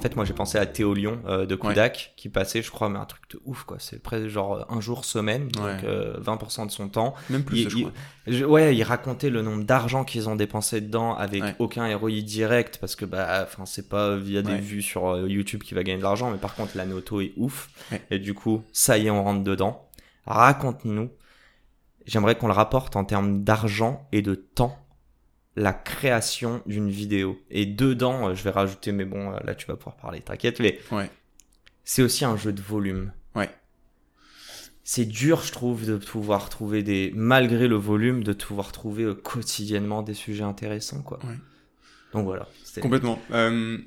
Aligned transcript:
Fait, 0.00 0.16
moi 0.16 0.24
j'ai 0.24 0.32
pensé 0.32 0.58
à 0.58 0.66
Théo 0.66 0.94
Lyon 0.94 1.20
euh, 1.26 1.46
de 1.46 1.54
Kodak 1.54 2.12
qui 2.16 2.28
passait, 2.28 2.62
je 2.62 2.70
crois, 2.70 2.88
mais 2.88 2.98
un 2.98 3.04
truc 3.04 3.22
de 3.30 3.40
ouf 3.44 3.64
quoi. 3.64 3.76
C'est 3.78 4.02
presque 4.02 4.26
genre 4.28 4.66
un 4.70 4.80
jour 4.80 5.04
semaine, 5.04 5.48
donc 5.48 5.64
Ouais. 5.64 5.80
euh, 5.84 6.18
20% 6.20 6.66
de 6.66 6.70
son 6.70 6.88
temps. 6.88 7.14
Même 7.30 7.44
plus, 7.44 7.58
Il- 7.60 7.70
je 7.70 7.76
il- 7.76 7.82
crois. 7.82 7.92
je- 8.26 8.44
ouais, 8.44 8.76
il 8.76 8.82
racontait 8.82 9.30
le 9.30 9.42
nombre 9.42 9.64
d'argent 9.64 10.04
qu'ils 10.04 10.28
ont 10.28 10.36
dépensé 10.36 10.80
dedans 10.80 11.14
avec 11.14 11.42
Ouais. 11.42 11.54
aucun 11.58 11.96
ROI 11.96 12.20
direct 12.22 12.78
parce 12.78 12.96
que 12.96 13.04
bah, 13.04 13.40
enfin, 13.44 13.66
c'est 13.66 13.88
pas 13.88 14.16
via 14.16 14.42
des 14.42 14.52
Ouais. 14.52 14.58
vues 14.60 14.82
sur 14.82 15.08
euh, 15.08 15.28
YouTube 15.28 15.62
qui 15.62 15.74
va 15.74 15.82
gagner 15.82 15.98
de 15.98 16.02
l'argent, 16.02 16.30
mais 16.30 16.38
par 16.38 16.54
contre 16.54 16.76
la 16.76 16.86
noto 16.86 17.20
est 17.20 17.32
ouf. 17.36 17.68
Ouais. 17.92 18.02
Et 18.10 18.18
du 18.18 18.34
coup, 18.34 18.62
ça 18.72 18.98
y 18.98 19.06
est, 19.06 19.10
on 19.10 19.22
rentre 19.22 19.42
dedans. 19.44 19.86
Raconte-nous. 20.26 21.10
J'aimerais 22.06 22.34
qu'on 22.36 22.46
le 22.46 22.52
rapporte 22.52 22.96
en 22.96 23.04
termes 23.04 23.42
d'argent 23.44 24.06
et 24.12 24.22
de 24.22 24.34
temps 24.34 24.76
la 25.56 25.72
création 25.72 26.62
d'une 26.66 26.88
vidéo. 26.90 27.38
Et 27.50 27.66
dedans, 27.66 28.28
euh, 28.28 28.34
je 28.34 28.42
vais 28.44 28.50
rajouter, 28.50 28.92
mais 28.92 29.04
bon, 29.04 29.32
euh, 29.32 29.38
là 29.44 29.54
tu 29.54 29.66
vas 29.66 29.76
pouvoir 29.76 29.96
parler, 29.96 30.20
t'inquiète, 30.20 30.60
mais 30.60 30.78
Ouais. 30.92 31.10
c'est 31.84 32.02
aussi 32.02 32.24
un 32.24 32.36
jeu 32.36 32.52
de 32.52 32.62
volume. 32.62 33.12
Ouais. 33.34 33.50
C'est 34.84 35.04
dur, 35.04 35.42
je 35.42 35.52
trouve, 35.52 35.86
de 35.86 35.96
pouvoir 35.96 36.48
trouver 36.48 36.82
des, 36.82 37.12
malgré 37.14 37.68
le 37.68 37.76
volume, 37.76 38.24
de 38.24 38.32
pouvoir 38.32 38.72
trouver 38.72 39.04
euh, 39.04 39.14
quotidiennement 39.14 40.02
des 40.02 40.14
sujets 40.14 40.42
intéressants, 40.44 41.02
quoi. 41.02 41.18
Ouais. 41.24 41.36
Donc 42.12 42.24
voilà. 42.24 42.48
Complètement. 42.80 43.20
Euh, 43.30 43.78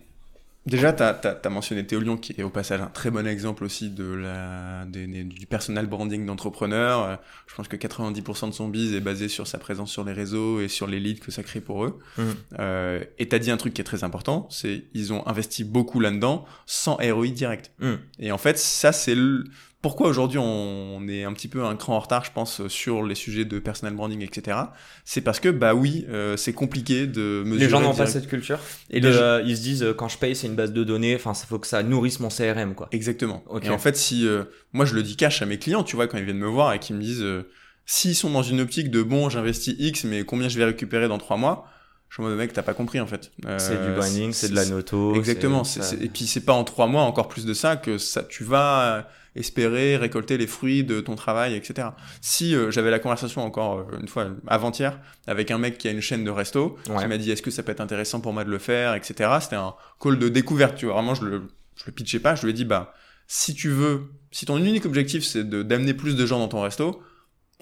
déjà, 0.66 0.94
tu 0.94 1.04
as, 1.04 1.50
mentionné 1.50 1.86
Théo 1.86 2.00
Lyon, 2.00 2.18
qui 2.18 2.34
est 2.38 2.44
au 2.44 2.50
passage 2.50 2.82
un 2.82 2.88
très 2.88 3.12
bon 3.12 3.28
exemple 3.28 3.64
aussi 3.64 3.90
de 3.90 4.06
la, 4.06 4.86
du 4.86 5.46
personal 5.48 5.88
branding 5.88 6.26
d'entrepreneur. 6.26 7.04
Euh, 7.04 7.16
je 7.48 7.56
pense 7.56 7.68
que 7.68 7.76
90% 7.76 8.50
de 8.50 8.54
son 8.54 8.68
biz 8.68 8.94
est 8.94 9.00
basé 9.00 9.28
sur 9.28 9.48
sa 9.48 9.58
présence 9.58 9.92
sur 9.92 10.04
les 10.04 10.14
réseaux 10.14 10.62
et 10.62 10.68
sur 10.68 10.88
les 10.88 11.00
leads 11.00 11.20
que 11.20 11.32
ça 11.32 11.44
crée 11.44 11.62
pour 11.62 11.86
eux. 11.86 12.00
Mhm. 12.18 12.36
Euh, 12.60 13.04
et 13.20 13.28
tu 13.28 13.36
as 13.36 13.40
dit 13.40 13.52
un 13.52 13.58
truc 13.58 13.74
qui 13.74 13.82
est 13.82 13.86
très 13.86 14.04
important, 14.04 14.48
c'est 14.50 14.86
ils 14.94 15.14
ont 15.14 15.26
investi 15.28 15.64
beaucoup 15.64 16.00
là-dedans 16.00 16.46
sans 16.66 16.96
ROI 16.96 17.28
direct. 17.28 17.72
Mhm. 17.80 18.00
Et 18.20 18.32
en 18.32 18.38
fait, 18.38 18.58
ça, 18.58 18.92
c'est 18.92 19.16
le... 19.16 19.46
pourquoi 19.84 20.08
aujourd'hui 20.08 20.40
on 20.40 21.06
est 21.08 21.24
un 21.26 21.34
petit 21.34 21.48
peu 21.48 21.64
un 21.64 21.76
cran 21.76 21.96
en 21.96 22.00
retard, 22.00 22.26
je 22.26 22.32
pense, 22.32 22.66
sur 22.70 23.04
les 23.04 23.14
sujets 23.14 23.46
de 23.46 23.60
personal 23.60 23.94
branding, 23.94 24.22
etc. 24.24 24.58
C'est 25.06 25.22
parce 25.22 25.40
que, 25.40 25.50
bah 25.50 25.76
oui, 25.76 26.06
euh, 26.10 26.38
c'est 26.38 26.54
compliqué 26.54 27.06
de 27.06 27.44
mesurer. 27.46 27.60
Les 27.66 27.70
gens 27.70 27.82
n'ont 27.82 27.94
pas 27.94 28.08
cette 28.08 28.28
culture. 28.28 28.58
Et 28.90 29.00
gens- 29.12 29.40
ils 29.46 29.56
se 29.58 29.62
disent, 29.62 29.84
euh, 29.84 29.94
quand 29.94 30.08
je 30.08 30.18
paye, 30.18 30.36
c'est 30.36 30.48
une 30.48 30.56
base 30.56 30.72
de 30.74 30.84
données. 30.84 31.14
Enfin, 31.16 31.34
il 31.40 31.46
faut 31.46 31.60
que 31.60 31.68
ça 31.68 31.84
nourrisse 31.84 32.20
mon 32.20 32.30
CRM, 32.30 32.74
quoi. 32.74 32.88
Exactement. 32.92 33.44
Ok. 33.48 33.66
Et 33.66 33.70
en 33.70 33.78
fait, 33.78 33.96
si 33.96 34.26
euh, 34.28 34.46
moi 34.72 34.86
je 34.86 34.96
le 34.96 35.04
dis 35.04 35.16
cash 35.18 35.42
à 35.42 35.46
mes 35.46 35.60
clients, 35.60 35.84
tu 35.84 35.96
vois, 35.96 36.08
quand 36.08 36.18
ils 36.18 36.24
viennent 36.24 36.38
me 36.40 36.48
voir 36.48 36.74
et 36.74 36.80
qu'ils 36.80 36.96
me 36.96 37.02
disent 37.02 37.22
euh, 37.22 37.48
s'ils 37.86 38.16
sont 38.16 38.30
dans 38.32 38.42
une 38.42 38.62
optique 38.62 38.90
de 38.90 39.04
bon, 39.04 39.30
j'investis 39.30 39.76
X, 39.78 40.06
mais 40.06 40.24
combien 40.24 40.48
je 40.48 40.58
vais 40.58 40.66
récupérer 40.66 41.10
dans 41.10 41.18
trois 41.18 41.36
mois, 41.38 41.68
je 42.10 42.22
en 42.22 42.26
mode 42.26 42.38
mec, 42.38 42.54
t'as 42.54 42.62
pas 42.62 42.74
compris 42.74 43.02
en 43.02 43.08
fait. 43.08 43.32
Euh, 43.46 43.60
c'est 43.60 43.86
du 43.86 43.92
branding, 43.92 44.32
c'est 44.32 44.48
de 44.50 44.56
la 44.56 44.66
noto. 44.66 45.14
Exactement. 45.16 45.66
ça- 45.66 45.96
Et 46.00 46.08
puis 46.08 46.26
c'est 46.26 46.42
pas 46.46 46.54
en 46.54 46.64
trois 46.64 46.88
mois, 46.88 47.02
encore 47.02 47.28
plus 47.28 47.44
de 47.46 47.54
ça, 47.54 47.76
que 47.76 47.98
ça, 47.98 48.24
tu 48.24 48.44
vas 48.46 48.82
euh, 48.82 49.02
espérer 49.36 49.98
récolter 49.98 50.38
les 50.38 50.48
fruits 50.48 50.84
de 50.84 51.02
ton 51.02 51.16
travail, 51.16 51.56
etc. 51.56 51.90
Si 52.22 52.56
euh, 52.56 52.70
j'avais 52.72 52.92
la 52.92 53.00
conversation 53.00 53.44
encore 53.44 53.80
euh, 53.80 54.00
une 54.00 54.08
fois 54.08 54.28
avant-hier 54.48 55.00
avec 55.28 55.50
un 55.52 55.58
mec 55.58 55.78
qui 55.78 55.88
a 55.88 55.92
une 55.92 56.02
chaîne 56.02 56.24
de 56.24 56.30
resto, 56.30 56.78
Ouais. 56.90 57.02
qui 57.02 57.08
m'a 57.08 57.18
dit 57.18 57.32
est-ce 57.32 57.42
que 57.42 57.52
ça 57.52 57.64
peut 57.64 57.72
être 57.72 57.82
intéressant 57.82 58.20
pour 58.22 58.34
moi 58.34 58.44
de 58.44 58.50
le 58.50 58.60
faire, 58.60 58.94
etc. 58.96 59.30
C'était 59.42 59.56
un 59.56 59.74
call 60.00 60.20
de 60.20 60.30
découverte, 60.30 60.76
tu 60.76 60.86
vois. 60.86 60.96
Vraiment, 60.96 61.16
je 61.16 61.26
le, 61.26 61.42
je 61.76 61.84
le 61.88 61.92
pitchais 61.92 62.20
pas, 62.20 62.36
je 62.36 62.44
lui 62.44 62.52
ai 62.52 62.54
dit 62.54 62.66
bah 62.66 62.94
si 63.28 63.54
tu 63.56 63.70
veux, 63.70 64.12
si 64.32 64.46
ton 64.46 64.58
unique 64.58 64.86
objectif 64.86 65.24
c'est 65.24 65.48
de 65.48 65.64
d'amener 65.64 65.94
plus 65.94 66.16
de 66.16 66.26
gens 66.26 66.40
dans 66.40 66.48
ton 66.50 66.62
resto, 66.62 67.02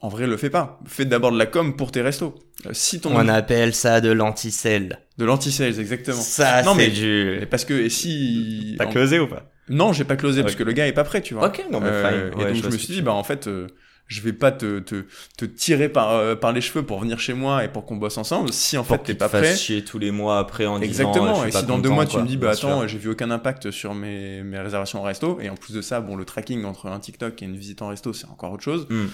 en 0.03 0.09
vrai, 0.09 0.25
le 0.25 0.35
fais 0.35 0.49
pas. 0.49 0.79
Fais 0.87 1.05
d'abord 1.05 1.31
de 1.31 1.37
la 1.37 1.45
com 1.45 1.75
pour 1.75 1.91
tes 1.91 2.01
restos. 2.01 2.33
Euh, 2.65 2.71
si 2.73 2.99
ton 2.99 3.15
On 3.15 3.27
appelle 3.27 3.75
ça 3.75 4.01
de 4.01 4.09
l'anti-sell. 4.11 4.99
de 5.19 5.25
l'anti-sales, 5.25 5.79
exactement. 5.79 6.17
Ça, 6.19 6.63
Non, 6.63 6.71
c'est 6.71 6.77
mais- 6.77 6.89
du. 6.89 7.47
Parce 7.51 7.65
que 7.65 7.75
et 7.75 7.89
si 7.91 8.75
T'as 8.79 8.87
en- 8.87 8.89
closé 8.91 9.19
ou 9.19 9.27
pas? 9.27 9.50
Non, 9.69 9.93
j'ai 9.93 10.03
pas 10.03 10.15
closé 10.15 10.41
parce 10.41 10.55
que 10.55 10.63
le 10.63 10.73
gars 10.73 10.87
est 10.87 10.93
pas 10.93 11.03
prêt, 11.03 11.21
tu 11.21 11.33
vois. 11.33 11.47
Ok, 11.47 11.65
non, 11.71 11.79
mais 11.79 11.87
Euh, 11.87 12.31
et 12.31 12.35
donc 12.35 12.55
je, 12.55 12.67
me 12.67 12.77
suis 12.77 12.93
dit, 12.93 13.01
bah 13.01 13.13
en 13.13 13.23
fait, 13.23 13.47
euh, 13.47 13.67
je 14.07 14.21
vais 14.21 14.33
pas 14.33 14.51
te, 14.51 14.79
te, 14.79 15.05
te 15.37 15.45
tirer 15.45 15.87
par, 15.87 16.11
euh, 16.11 16.35
par 16.35 16.51
les 16.51 16.61
cheveux 16.61 16.83
pour 16.83 16.99
venir 16.99 17.19
chez 17.19 17.33
moi 17.33 17.63
et 17.63 17.69
pour 17.69 17.85
qu'on 17.85 17.95
bosse 17.95 18.17
ensemble 18.17 18.51
si 18.51 18.77
en 18.77 18.83
fait 18.83 18.97
t'es 18.99 19.13
pas 19.13 19.29
prêt. 19.29 19.55
chier 19.55 19.85
tous 19.85 19.99
les 19.99 20.11
mois 20.11 20.39
après 20.39 20.65
en. 20.65 20.81
Exactement. 20.81 21.45
et 21.45 21.51
si 21.51 21.65
dans 21.65 21.79
deux 21.79 21.89
mois 21.89 22.05
tu 22.05 22.17
me 22.17 22.27
dis, 22.27 22.37
bah 22.37 22.51
attends, 22.51 22.87
j'ai 22.87 22.97
vu 22.97 23.09
aucun 23.09 23.31
impact 23.31 23.71
sur 23.71 23.93
mes, 23.93 24.43
mes 24.43 24.59
réservations 24.59 24.99
en 24.99 25.03
resto, 25.03 25.39
et 25.39 25.49
en 25.49 25.55
plus 25.55 25.73
de 25.73 25.81
ça, 25.81 26.01
bon, 26.01 26.15
le 26.15 26.25
tracking 26.25 26.65
entre 26.65 26.87
un 26.87 26.99
TikTok 26.99 27.41
et 27.41 27.45
une 27.45 27.55
visite 27.55 27.81
en 27.81 27.87
resto, 27.87 28.13
c'est 28.13 28.27
encore 28.27 28.51
autre 28.51 28.63
chose. 28.63 28.87
Hmm. 28.89 29.07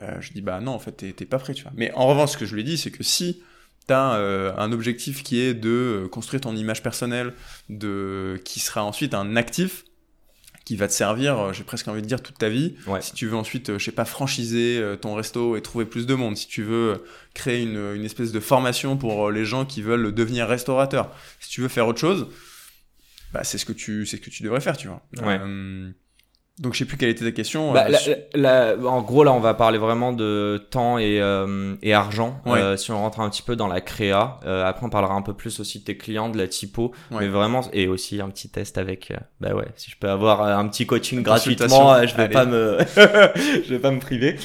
Euh, 0.00 0.16
je 0.20 0.32
dis, 0.32 0.40
bah 0.40 0.60
non, 0.60 0.72
en 0.72 0.78
fait, 0.78 0.92
t'es 0.92 1.24
pas 1.24 1.38
prêt, 1.38 1.54
tu 1.54 1.64
vois. 1.64 1.72
Mais 1.74 1.92
en 1.94 2.06
revanche, 2.06 2.32
ce 2.32 2.36
que 2.36 2.46
je 2.46 2.54
lui 2.54 2.60
ai 2.60 2.64
dit, 2.64 2.78
c'est 2.78 2.90
que 2.90 3.02
si 3.02 3.42
t'as 3.88 4.16
euh, 4.16 4.52
un 4.56 4.70
objectif 4.70 5.22
qui 5.22 5.40
est 5.40 5.54
de 5.54 6.08
construire 6.12 6.40
ton 6.42 6.54
image 6.54 6.82
personnelle, 6.82 7.32
de 7.68 8.40
qui 8.44 8.60
sera 8.60 8.84
ensuite 8.84 9.14
un 9.14 9.34
actif 9.34 9.84
qui 10.68 10.76
va 10.76 10.86
te 10.86 10.92
servir, 10.92 11.38
euh, 11.38 11.52
j'ai 11.54 11.64
presque 11.64 11.88
envie 11.88 12.02
de 12.02 12.06
dire, 12.06 12.20
toute 12.20 12.36
ta 12.36 12.50
vie. 12.50 12.74
Ouais. 12.86 13.00
Si 13.00 13.14
tu 13.14 13.26
veux 13.26 13.36
ensuite, 13.36 13.70
euh, 13.70 13.78
je 13.78 13.86
sais 13.86 13.90
pas, 13.90 14.04
franchiser 14.04 14.78
euh, 14.78 14.96
ton 14.96 15.14
resto 15.14 15.56
et 15.56 15.62
trouver 15.62 15.86
plus 15.86 16.04
de 16.04 16.14
monde, 16.14 16.36
si 16.36 16.46
tu 16.46 16.62
veux 16.62 17.02
créer 17.32 17.62
une, 17.62 17.94
une 17.94 18.04
espèce 18.04 18.32
de 18.32 18.38
formation 18.38 18.98
pour 18.98 19.30
les 19.30 19.46
gens 19.46 19.64
qui 19.64 19.80
veulent 19.80 20.12
devenir 20.12 20.46
restaurateurs, 20.46 21.10
si 21.40 21.48
tu 21.48 21.62
veux 21.62 21.68
faire 21.68 21.86
autre 21.86 22.00
chose, 22.00 22.26
bah 23.32 23.44
c'est 23.44 23.56
ce 23.56 23.64
que 23.64 23.72
tu, 23.72 24.04
c'est 24.04 24.18
ce 24.18 24.20
que 24.20 24.28
tu 24.28 24.42
devrais 24.42 24.60
faire, 24.60 24.76
tu 24.76 24.88
vois. 24.88 25.02
Ouais. 25.22 25.38
Euh, 25.40 25.90
donc 26.60 26.74
je 26.74 26.78
sais 26.80 26.84
plus 26.84 26.96
quelle 26.96 27.08
était 27.10 27.24
ta 27.24 27.30
question. 27.32 27.72
Bah, 27.72 27.84
euh, 27.86 27.90
la- 27.90 27.98
sur- 27.98 28.16
la- 28.34 28.74
en 28.84 29.02
gros, 29.02 29.24
là, 29.24 29.32
on 29.32 29.40
va 29.40 29.54
parler 29.54 29.78
vraiment 29.78 30.12
de 30.12 30.62
temps 30.70 30.98
et, 30.98 31.20
euh, 31.20 31.74
et 31.82 31.94
argent. 31.94 32.40
Ouais. 32.46 32.58
Euh, 32.60 32.76
si 32.76 32.90
on 32.90 32.98
rentre 32.98 33.20
un 33.20 33.28
petit 33.30 33.42
peu 33.42 33.56
dans 33.56 33.68
la 33.68 33.80
créa, 33.80 34.38
Euh, 34.46 34.64
après, 34.66 34.86
on 34.86 34.90
parlera 34.90 35.14
un 35.14 35.22
peu 35.22 35.34
plus 35.34 35.60
aussi 35.60 35.80
de 35.80 35.84
tes 35.84 35.96
clients, 35.96 36.28
de 36.28 36.38
la 36.38 36.46
typo, 36.48 36.92
Ouais. 37.10 37.18
mais 37.20 37.28
vraiment, 37.28 37.60
et 37.72 37.86
aussi 37.88 38.20
un 38.20 38.28
petit 38.30 38.48
test 38.48 38.78
avec. 38.78 39.10
euh, 39.10 39.16
bah 39.40 39.54
ouais, 39.54 39.66
si 39.76 39.90
je 39.90 39.96
peux 39.98 40.08
avoir 40.10 40.42
euh, 40.42 40.56
un 40.56 40.66
petit 40.68 40.86
coaching 40.86 41.22
gratuitement, 41.22 41.92
euh, 41.94 42.06
je 42.06 42.14
vais 42.16 42.24
Allez. 42.24 42.32
pas 42.32 42.44
me, 42.44 42.78
je 42.96 43.68
vais 43.70 43.78
pas 43.78 43.90
me 43.90 44.00
priver. 44.00 44.36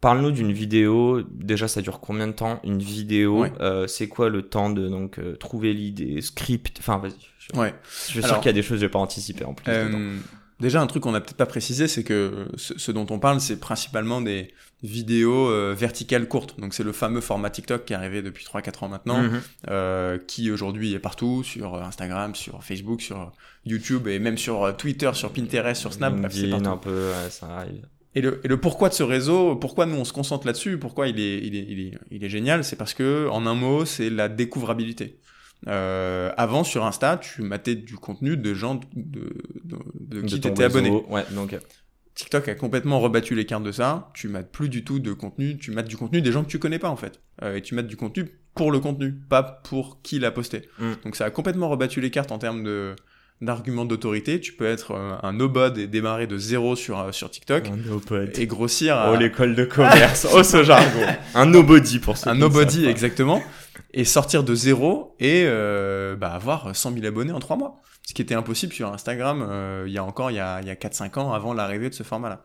Parle-nous 0.00 0.30
d'une 0.30 0.52
vidéo. 0.52 1.22
Déjà, 1.30 1.68
ça 1.68 1.80
dure 1.82 2.00
combien 2.00 2.26
de 2.26 2.32
temps 2.32 2.60
Une 2.64 2.78
vidéo? 2.80 3.40
Ouais. 3.42 3.52
euh, 3.60 3.86
c'est 3.86 4.08
quoi 4.08 4.28
le 4.28 4.42
temps 4.42 4.70
de 4.70 4.88
donc 4.88 5.18
euh, 5.18 5.36
trouver 5.36 5.72
l'idée, 5.72 6.20
script? 6.20 6.76
Enfin, 6.80 6.98
vas-y. 6.98 7.14
Je, 7.38 7.58
Ouais. 7.58 7.74
je 8.08 8.20
suis 8.20 8.22
sûr 8.22 8.36
qu'il 8.40 8.46
y 8.46 8.50
a 8.50 8.52
des 8.52 8.62
choses 8.62 8.76
que 8.78 8.80
j'ai 8.80 8.88
pas 8.88 8.98
anticipées 8.98 9.44
en 9.44 9.54
plus. 9.54 9.64
Euh, 9.72 10.16
déjà, 10.60 10.80
un 10.82 10.86
truc 10.86 11.02
qu'on 11.04 11.12
n'a 11.12 11.20
peut-être 11.20 11.36
pas 11.36 11.46
précisé, 11.46 11.86
c'est 11.88 12.02
que 12.04 12.48
ce, 12.56 12.76
ce 12.78 12.92
dont 12.92 13.06
on 13.10 13.18
parle, 13.18 13.40
c'est 13.40 13.58
principalement 13.60 14.20
des 14.20 14.52
vidéos 14.82 15.48
verticales 15.74 16.28
courtes. 16.28 16.60
Donc 16.60 16.74
c'est 16.74 16.82
le 16.82 16.92
fameux 16.92 17.20
format 17.22 17.48
TikTok 17.50 17.84
qui 17.86 17.92
est 17.92 17.96
arrivé 17.96 18.20
depuis 18.20 18.44
3-4 18.44 18.84
ans 18.84 18.88
maintenant, 18.88 19.22
Mhm. 19.22 20.18
qui 20.26 20.50
aujourd'hui 20.50 20.92
est 20.92 20.98
partout, 20.98 21.42
sur 21.42 21.76
Instagram, 21.82 22.34
sur 22.34 22.62
Facebook, 22.62 23.00
sur 23.00 23.32
YouTube 23.64 24.06
et 24.08 24.18
même 24.18 24.36
sur 24.38 24.76
Twitter, 24.76 25.10
sur 25.14 25.32
Pinterest, 25.32 25.80
sur 25.80 25.92
Snap, 25.92 26.14
c'est 26.30 26.52
un 26.52 26.76
peu, 26.76 26.90
ouais, 27.10 27.30
ça 27.30 27.46
arrive. 27.58 27.86
Et 28.16 28.22
le, 28.22 28.40
et 28.42 28.48
le 28.48 28.58
pourquoi 28.58 28.88
de 28.88 28.94
ce 28.94 29.02
réseau, 29.02 29.56
pourquoi 29.56 29.84
nous 29.84 29.96
on 29.96 30.04
se 30.04 30.12
concentre 30.14 30.46
là-dessus, 30.46 30.78
pourquoi 30.78 31.06
il 31.06 31.20
est, 31.20 31.38
il 31.38 31.54
est, 31.54 31.66
il 31.68 31.80
est, 31.80 31.98
il 32.10 32.24
est 32.24 32.28
génial, 32.30 32.64
c'est 32.64 32.76
parce 32.76 32.94
que 32.94 33.28
en 33.28 33.46
un 33.46 33.54
mot, 33.54 33.84
c'est 33.84 34.08
la 34.08 34.30
découvrabilité. 34.30 35.20
Euh, 35.68 36.32
avant 36.38 36.64
sur 36.64 36.84
Insta, 36.84 37.18
tu 37.18 37.42
matais 37.42 37.74
du 37.74 37.96
contenu 37.96 38.38
de 38.38 38.54
gens 38.54 38.76
de, 38.76 38.86
de, 38.94 39.78
de, 40.00 40.20
de 40.22 40.26
qui 40.26 40.40
t'étais 40.40 40.64
abonné. 40.64 40.90
Ouais, 41.10 41.24
donc 41.32 41.52
euh, 41.52 41.58
TikTok 42.14 42.48
a 42.48 42.54
complètement 42.54 43.00
rebattu 43.00 43.34
les 43.34 43.44
cartes 43.44 43.64
de 43.64 43.72
ça. 43.72 44.10
Tu 44.14 44.28
mates 44.28 44.50
plus 44.50 44.70
du 44.70 44.82
tout 44.82 44.98
de 44.98 45.12
contenu, 45.12 45.58
tu 45.58 45.70
mates 45.70 45.88
du 45.88 45.98
contenu 45.98 46.22
des 46.22 46.32
gens 46.32 46.42
que 46.42 46.48
tu 46.48 46.58
connais 46.58 46.78
pas 46.78 46.88
en 46.88 46.96
fait. 46.96 47.20
Euh, 47.42 47.56
et 47.56 47.62
tu 47.62 47.74
mates 47.74 47.86
du 47.86 47.96
contenu 47.96 48.30
pour 48.54 48.72
le 48.72 48.80
contenu, 48.80 49.12
pas 49.12 49.42
pour 49.42 50.00
qui 50.02 50.18
l'a 50.18 50.30
posté. 50.30 50.62
Mm. 50.78 50.92
Donc 51.04 51.16
ça 51.16 51.26
a 51.26 51.30
complètement 51.30 51.68
rebattu 51.68 52.00
les 52.00 52.10
cartes 52.10 52.32
en 52.32 52.38
termes 52.38 52.64
de 52.64 52.96
d'arguments 53.40 53.84
d'autorité. 53.84 54.40
Tu 54.40 54.52
peux 54.52 54.66
être 54.66 54.92
euh, 54.92 55.16
un 55.22 55.32
nobody 55.32 55.82
et 55.82 55.86
démarrer 55.86 56.26
de 56.26 56.38
zéro 56.38 56.74
sur 56.76 56.98
euh, 56.98 57.12
sur 57.12 57.30
TikTok 57.30 57.68
un 57.68 57.76
nobody. 57.76 58.40
et 58.40 58.46
grossir 58.46 58.96
à 58.96 59.12
Oh, 59.12 59.16
l'école 59.16 59.54
de 59.54 59.64
commerce. 59.64 60.26
oh 60.32 60.42
ce 60.42 60.62
jargon. 60.64 61.06
un 61.34 61.46
nobody 61.46 61.98
pour 61.98 62.16
ceux 62.16 62.30
un 62.30 62.34
nobody 62.34 62.82
savent 62.82 62.90
exactement 62.90 63.42
et 63.92 64.04
sortir 64.04 64.42
de 64.42 64.54
zéro 64.54 65.14
et 65.20 65.44
euh, 65.46 66.16
bah, 66.16 66.32
avoir 66.32 66.74
100 66.74 66.92
000 66.94 67.06
abonnés 67.06 67.32
en 67.32 67.40
trois 67.40 67.56
mois. 67.56 67.82
Ce 68.08 68.14
qui 68.14 68.22
était 68.22 68.34
impossible 68.34 68.72
sur 68.72 68.92
Instagram 68.92 69.44
euh, 69.48 69.84
il 69.86 69.92
y 69.92 69.98
a 69.98 70.04
encore 70.04 70.30
il 70.30 70.34
y 70.36 70.40
a, 70.40 70.60
il 70.62 70.66
y 70.68 70.70
a 70.70 70.74
4-5 70.74 71.18
ans 71.18 71.32
avant 71.32 71.52
l'arrivée 71.52 71.90
de 71.90 71.94
ce 71.94 72.02
format-là. 72.04 72.42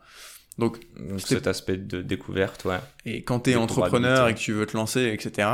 Donc, 0.58 0.78
Donc 1.08 1.20
cet 1.20 1.46
aspect 1.46 1.78
de 1.78 2.02
découverte, 2.02 2.66
ouais. 2.66 2.76
et 3.06 3.22
quand 3.24 3.38
t'es 3.40 3.52
Découvrabilité. 3.52 3.80
entrepreneur 3.80 4.28
et 4.28 4.34
que 4.34 4.38
tu 4.38 4.52
veux 4.52 4.66
te 4.66 4.76
lancer, 4.76 5.06
etc., 5.18 5.48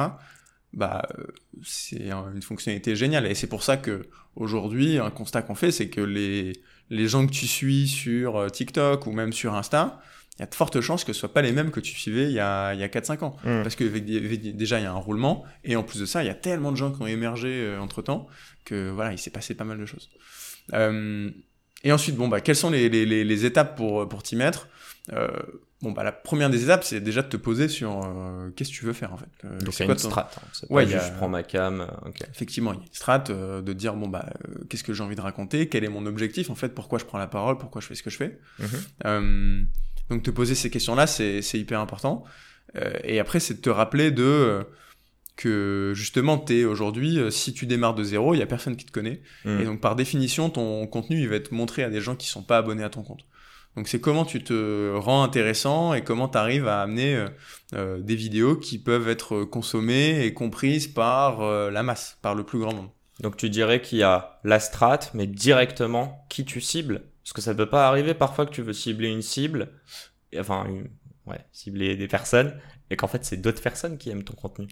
bah, 0.73 1.03
euh, 1.19 1.25
c'est 1.65 2.11
un- 2.11 2.33
une 2.35 2.43
fonctionnalité 2.43 2.95
géniale. 2.97 3.27
Et 3.27 3.35
c'est 3.35 3.47
pour 3.47 3.63
ça 3.63 3.77
que 3.77 4.07
aujourd'hui, 4.37 4.99
un 4.99 5.11
constat 5.11 5.43
qu'on 5.43 5.55
fait, 5.55 5.71
c'est 5.73 5.89
que 5.89 6.01
les, 6.01 6.53
les 6.91 7.09
gens 7.09 7.27
que 7.27 7.33
tu 7.33 7.47
suis 7.47 7.89
sur 7.89 8.37
euh, 8.37 8.49
TikTok 8.49 9.07
ou 9.07 9.13
même 9.13 9.33
sur 9.33 9.55
Insta, 9.55 10.01
il 10.37 10.43
y 10.43 10.45
a 10.45 10.47
de 10.47 10.55
fortes 10.55 10.81
chances 10.81 11.03
que 11.03 11.13
ce 11.13 11.19
soit 11.21 11.33
pas 11.33 11.43
les 11.43 11.51
mêmes 11.51 11.73
que 11.73 11.81
tu 11.81 11.97
suivais 11.97 12.27
il 12.27 12.33
y 12.33 12.39
a, 12.39 12.73
il 12.73 12.79
y 12.79 12.85
a 12.85 12.89
4-5 12.89 13.25
ans. 13.25 13.37
Mm. 13.43 13.63
Parce 13.63 13.75
que 13.75 13.85
déjà, 13.85 14.79
il 14.79 14.85
y 14.85 14.87
a 14.87 14.93
un 14.93 14.97
roulement. 14.97 15.45
Et 15.65 15.75
en 15.75 15.83
plus 15.83 15.99
de 16.01 16.07
ça, 16.07 16.23
il 16.23 16.27
y 16.27 16.31
a 16.31 16.35
tellement 16.35 16.71
de 16.71 16.77
gens 16.77 16.93
qui 16.93 17.03
ont 17.03 17.07
émergé 17.09 17.77
entre 17.81 18.03
temps 18.03 18.29
que 18.65 18.91
voilà, 18.91 19.13
il 19.13 19.19
s'est 19.19 19.31
passé 19.31 19.55
pas 19.55 19.65
mal 19.65 19.79
de 19.79 19.87
choses. 19.87 20.11
Euh, 20.75 21.31
et 21.83 21.91
ensuite, 21.93 22.15
bon, 22.17 22.29
bah, 22.29 22.41
quelles 22.41 22.57
sont 22.57 22.71
les, 22.71 22.89
les, 22.89 23.07
les, 23.07 23.25
les 23.25 23.45
étapes 23.47 23.77
pour, 23.77 24.09
pour 24.09 24.23
t'y 24.23 24.37
mettre? 24.37 24.69
Euh, 25.13 25.29
Bon, 25.81 25.93
bah, 25.93 26.03
la 26.03 26.11
première 26.11 26.51
des 26.51 26.65
étapes, 26.65 26.83
c'est 26.83 27.01
déjà 27.01 27.23
de 27.23 27.29
te 27.29 27.37
poser 27.37 27.69
sur 27.69 28.03
euh, 28.05 28.51
qu'est-ce 28.57 28.71
que 28.71 28.75
tu 28.75 28.85
veux 28.85 28.93
faire 28.93 29.13
en 29.13 29.17
fait. 29.17 29.29
Euh, 29.45 29.61
Donc 29.61 29.73
c'est 29.75 29.85
quoi 29.85 29.95
une 29.95 30.01
ton- 30.01 30.09
strat. 30.11 30.29
hein. 30.37 30.67
Ouais, 30.71 30.83
pas 30.85 30.89
il 30.89 30.93
y 30.93 30.95
a- 30.95 30.99
juste 30.99 31.13
je 31.13 31.17
prends 31.19 31.29
ma 31.29 31.45
cam. 31.45 31.83
euh, 31.83 32.09
ok. 32.09 32.17
Effectivement, 32.35 32.73
il 32.73 32.79
y 32.79 32.83
a 32.83 32.85
une 32.87 32.93
strat 32.95 33.23
euh, 33.31 33.63
de 33.63 33.73
dire 33.73 33.95
bon 33.95 34.09
bah 34.09 34.27
euh, 34.49 34.65
qu'est-ce 34.69 34.83
que 34.83 34.93
j'ai 34.93 35.05
envie 35.05 35.15
de 35.15 35.21
raconter, 35.21 35.69
quel 35.69 35.85
est 35.85 35.89
mon 35.89 36.05
objectif 36.07 36.51
en 36.51 36.57
fait, 36.57 36.71
pourquoi 36.71 36.99
je 36.99 37.05
prends 37.05 37.19
la 37.19 37.29
parole, 37.29 37.59
pourquoi 37.59 37.81
je 37.81 37.87
fais 37.87 37.95
ce 37.95 38.03
que 38.03 38.11
je 38.11 38.17
fais. 38.17 38.39
Mhm. 38.59 38.69
Euh, 39.07 39.63
donc 40.11 40.23
te 40.25 40.31
poser 40.33 40.57
ces 40.57 40.69
questions-là, 40.69 41.07
c'est 41.07 41.43
c'est 41.43 41.61
hyper 41.61 41.79
important. 41.79 42.25
Euh, 42.77 42.93
et 43.05 43.21
après, 43.21 43.39
c'est 43.39 43.55
de 43.55 43.61
te 43.61 43.71
rappeler 43.71 44.11
de 44.11 44.65
que 45.37 45.93
justement, 45.95 46.39
t'es 46.39 46.65
aujourd'hui, 46.65 47.19
euh, 47.21 47.31
si 47.31 47.53
tu 47.53 47.67
démarres 47.67 47.95
de 47.95 48.03
zéro, 48.03 48.35
il 48.35 48.39
y 48.39 48.43
a 48.43 48.47
personne 48.47 48.75
qui 48.77 48.85
te 48.85 48.91
connaît. 48.91 49.23
Mm. 49.45 49.61
Et 49.61 49.65
donc 49.65 49.81
par 49.81 49.95
définition, 49.95 50.51
ton 50.51 50.87
contenu, 50.89 51.21
il 51.21 51.29
va 51.29 51.37
être 51.37 51.53
montré 51.53 51.85
à 51.85 51.91
des 51.91 52.01
gens 52.01 52.17
qui 52.17 52.27
sont 52.27 52.43
pas 52.43 52.59
abonnés 52.59 52.83
à 52.83 52.91
ton 52.91 53.03
compte. 53.03 53.21
Donc 53.79 53.87
c'est 53.87 54.01
comment 54.01 54.25
tu 54.25 54.43
te 54.43 54.93
rends 54.97 55.23
intéressant 55.23 55.95
et 55.95 56.03
comment 56.03 56.29
tu 56.29 56.37
arrives 56.37 56.67
à 56.67 56.83
amener 56.83 57.15
euh, 57.15 57.29
euh, 57.75 57.99
des 58.01 58.17
vidéos 58.17 58.57
qui 58.57 58.77
peuvent 58.77 59.09
être 59.09 59.45
consommées 59.45 60.25
et 60.25 60.35
comprises 60.35 60.89
par 60.89 61.43
euh, 61.43 61.71
la 61.71 61.85
masse, 61.85 62.19
par 62.21 62.35
le 62.35 62.43
plus 62.43 62.59
grand 62.59 62.73
nombre. 62.73 62.93
Donc 63.21 63.37
tu 63.37 63.49
dirais 63.49 63.81
qu'il 63.81 63.99
y 63.99 64.03
a 64.03 64.41
la 64.43 64.59
strat, 64.59 64.99
mais 65.15 65.29
directement 65.29 66.27
qui 66.29 66.45
tu 66.45 66.61
cibles? 66.61 67.05
Parce 67.23 67.33
que 67.33 67.41
ça 67.41 67.55
peut 67.55 67.69
pas 67.69 67.87
arriver 67.87 68.15
parfois 68.15 68.47
que 68.47 68.51
tu 68.51 68.63
veux 68.63 68.73
cibler 68.73 69.11
une 69.11 69.23
cible, 69.23 69.69
enfin, 70.37 70.67
ouais, 71.27 71.47
cibler 71.53 71.95
des 71.95 72.09
personnes, 72.09 72.59
et 72.91 72.97
qu'en 72.97 73.07
fait 73.07 73.25
c'est 73.25 73.37
d'autres 73.37 73.63
personnes 73.63 73.97
qui 73.97 74.11
aiment 74.11 74.25
ton 74.25 74.35
contenu. 74.35 74.67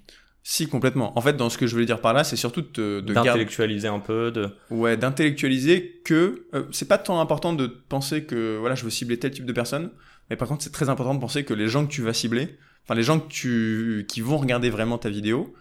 Si 0.49 0.69
complètement. 0.69 1.19
En 1.19 1.21
fait, 1.21 1.33
dans 1.37 1.51
ce 1.51 1.59
que 1.59 1.67
je 1.67 1.73
voulais 1.73 1.87
dire 1.87 2.01
par 2.01 2.13
là, 2.13 2.23
c'est 2.23 2.37
surtout 2.37 2.63
de, 2.63 3.01
de 3.01 3.13
garder 3.13 3.31
D'intellectualiser 3.31 3.89
un 3.89 3.99
peu, 3.99 4.31
de. 4.31 4.49
Ouais, 4.71 4.97
d'intellectualiser 4.97 6.01
que 6.05 6.47
euh, 6.55 6.63
c'est 6.71 6.87
pas 6.87 6.99
tant 6.99 7.19
important 7.21 7.53
de 7.53 7.67
penser 7.67 8.23
que 8.23 8.57
voilà, 8.57 8.77
je 8.77 8.85
veux 8.85 8.91
cibler 8.91 9.19
tel 9.19 9.33
type 9.33 9.45
de 9.45 9.53
personne, 9.53 9.91
mais 10.31 10.37
par 10.37 10.47
contre, 10.47 10.63
c'est 10.63 10.71
très 10.71 10.89
important 10.89 11.17
de 11.17 11.21
penser 11.21 11.45
que 11.45 11.53
les 11.53 11.67
gens 11.67 11.85
que 11.85 11.91
tu 11.91 12.01
vas 12.01 12.13
cibler, 12.13 12.57
enfin 12.85 12.95
les 12.95 13.03
gens 13.03 13.19
que 13.19 13.27
tu 13.27 14.07
qui 14.09 14.21
vont 14.21 14.37
regarder 14.37 14.71
vraiment 14.71 14.99
ta 14.99 15.11
vidéo, 15.11 15.53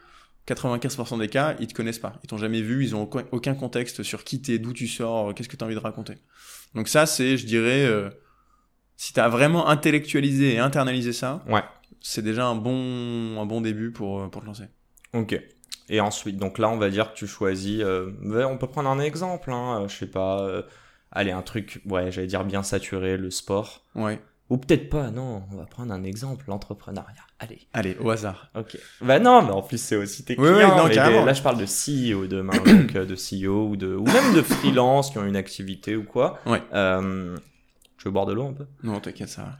95% 0.47 1.17
des 1.17 1.29
cas, 1.29 1.55
ils 1.59 1.65
te 1.65 1.73
connaissent 1.73 1.97
pas. 1.97 2.19
Ils 2.23 2.27
t'ont 2.27 2.37
jamais 2.37 2.61
vu, 2.61 2.83
ils 2.83 2.95
ont 2.95 3.09
aucun, 3.31 3.55
contexte 3.55 4.03
sur 4.03 4.23
qui 4.23 4.39
t'es, 4.39 4.59
d'où 4.59 4.71
tu 4.71 4.87
sors, 4.87 5.33
qu'est-ce 5.33 5.49
que 5.49 5.57
tu 5.57 5.63
as 5.63 5.65
envie 5.65 5.73
de 5.73 5.79
raconter. 5.79 6.13
Donc 6.75 6.89
ça, 6.89 7.07
c'est, 7.07 7.37
je 7.37 7.47
dirais, 7.47 7.83
euh, 7.87 8.11
si 8.97 9.13
tu 9.13 9.19
as 9.19 9.29
vraiment 9.29 9.67
intellectualisé 9.67 10.53
et 10.53 10.59
internalisé 10.59 11.11
ça, 11.11 11.43
Ouais. 11.49 11.63
c'est 12.01 12.21
déjà 12.21 12.45
un 12.45 12.53
bon, 12.53 13.41
un 13.41 13.47
bon 13.47 13.61
début 13.61 13.89
pour, 13.89 14.21
euh, 14.21 14.27
pour 14.27 14.43
te 14.43 14.45
lancer. 14.45 14.65
Ok. 15.15 15.39
Et 15.89 15.99
ensuite, 16.01 16.37
donc 16.37 16.57
là, 16.57 16.69
on 16.69 16.77
va 16.77 16.89
dire 16.89 17.11
que 17.13 17.17
tu 17.17 17.27
choisis. 17.27 17.79
euh, 17.81 18.11
on 18.49 18.57
peut 18.57 18.67
prendre 18.67 18.89
un 18.89 18.99
exemple, 18.99 19.51
hein, 19.51 19.81
euh, 19.83 19.87
je 19.87 19.95
sais 19.97 20.07
pas. 20.07 20.41
euh, 20.41 20.61
allez, 21.11 21.31
un 21.31 21.41
truc, 21.43 21.81
ouais, 21.85 22.11
j'allais 22.11 22.27
dire 22.27 22.43
bien 22.43 22.63
saturé, 22.63 23.17
le 23.17 23.29
sport. 23.31 23.83
Ouais. 23.95 24.19
Ou 24.51 24.57
peut-être 24.57 24.89
pas, 24.89 25.09
non, 25.09 25.43
on 25.51 25.55
va 25.57 25.65
prendre 25.65 25.91
un 25.93 26.03
exemple, 26.03 26.45
l'entrepreneuriat. 26.47 27.23
Allez. 27.39 27.67
Allez, 27.73 27.97
au 27.99 28.09
hasard. 28.11 28.49
Ok. 28.55 28.77
Bah 29.01 29.17
non, 29.19 29.41
mais 29.41 29.51
en 29.51 29.61
plus 29.63 29.79
c'est 29.81 29.95
aussi 29.95 30.23
tes 30.23 30.35
clients. 30.35 30.53
oui, 30.55 30.77
non, 30.77 30.87
des- 30.87 30.93
carrément. 30.93 31.25
là 31.25 31.33
je 31.33 31.41
parle 31.41 31.57
de 31.57 31.65
CEO 31.65 32.27
demain, 32.27 32.53
donc 32.63 32.95
euh, 32.95 33.05
de 33.05 33.15
CEO 33.15 33.67
ou 33.69 33.75
de 33.75 33.95
ou 33.95 34.05
même 34.05 34.35
de 34.35 34.41
freelance 34.43 35.09
qui 35.09 35.17
ont 35.17 35.25
une 35.25 35.35
activité 35.35 35.95
ou 35.95 36.03
quoi. 36.03 36.39
Ouais. 36.45 36.61
Euh, 36.73 37.35
tu 37.97 38.05
veux 38.05 38.11
boire 38.11 38.27
de 38.27 38.33
l'eau 38.33 38.45
un 38.47 38.53
peu? 38.53 38.65
Non, 38.83 38.99
t'inquiète, 38.99 39.29
ça, 39.29 39.41
va. 39.41 39.57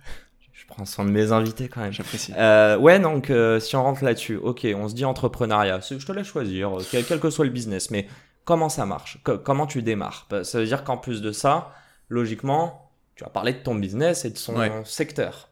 Je 0.68 0.74
prends 0.74 0.86
soin 0.86 1.06
de 1.06 1.12
mes 1.12 1.32
invités 1.32 1.68
quand 1.70 1.82
même. 1.82 1.94
j'apprécie. 1.94 2.34
Euh, 2.38 2.78
ouais, 2.78 3.00
donc 3.00 3.30
euh, 3.30 3.60
si 3.60 3.76
on 3.76 3.84
rentre 3.84 4.04
là-dessus, 4.04 4.36
ok, 4.38 4.66
on 4.76 4.88
se 4.90 4.96
dit 4.96 5.06
entrepreneuriat. 5.06 5.80
Je 5.80 6.04
te 6.06 6.12
laisse 6.12 6.28
choisir, 6.28 6.80
euh, 6.80 6.84
quel, 6.90 7.06
quel 7.06 7.20
que 7.20 7.30
soit 7.30 7.46
le 7.46 7.52
business, 7.52 7.92
mais 7.92 8.08
comment 8.46 8.70
ça 8.70 8.86
marche? 8.86 9.20
Co- 9.24 9.38
Comment 9.38 9.68
tu 9.68 9.82
démarres? 9.84 10.26
Bah, 10.30 10.44
Ça 10.44 10.60
veut 10.60 10.66
dire 10.66 10.84
qu'en 10.84 10.98
plus 10.98 11.22
de 11.22 11.32
ça, 11.32 11.72
logiquement, 12.10 12.90
tu 13.16 13.24
vas 13.24 13.30
parler 13.30 13.54
de 13.54 13.60
ton 13.60 13.76
business 13.76 14.26
et 14.26 14.30
de 14.32 14.38
son 14.38 14.56
Ouais. 14.58 14.72
secteur. 14.86 15.50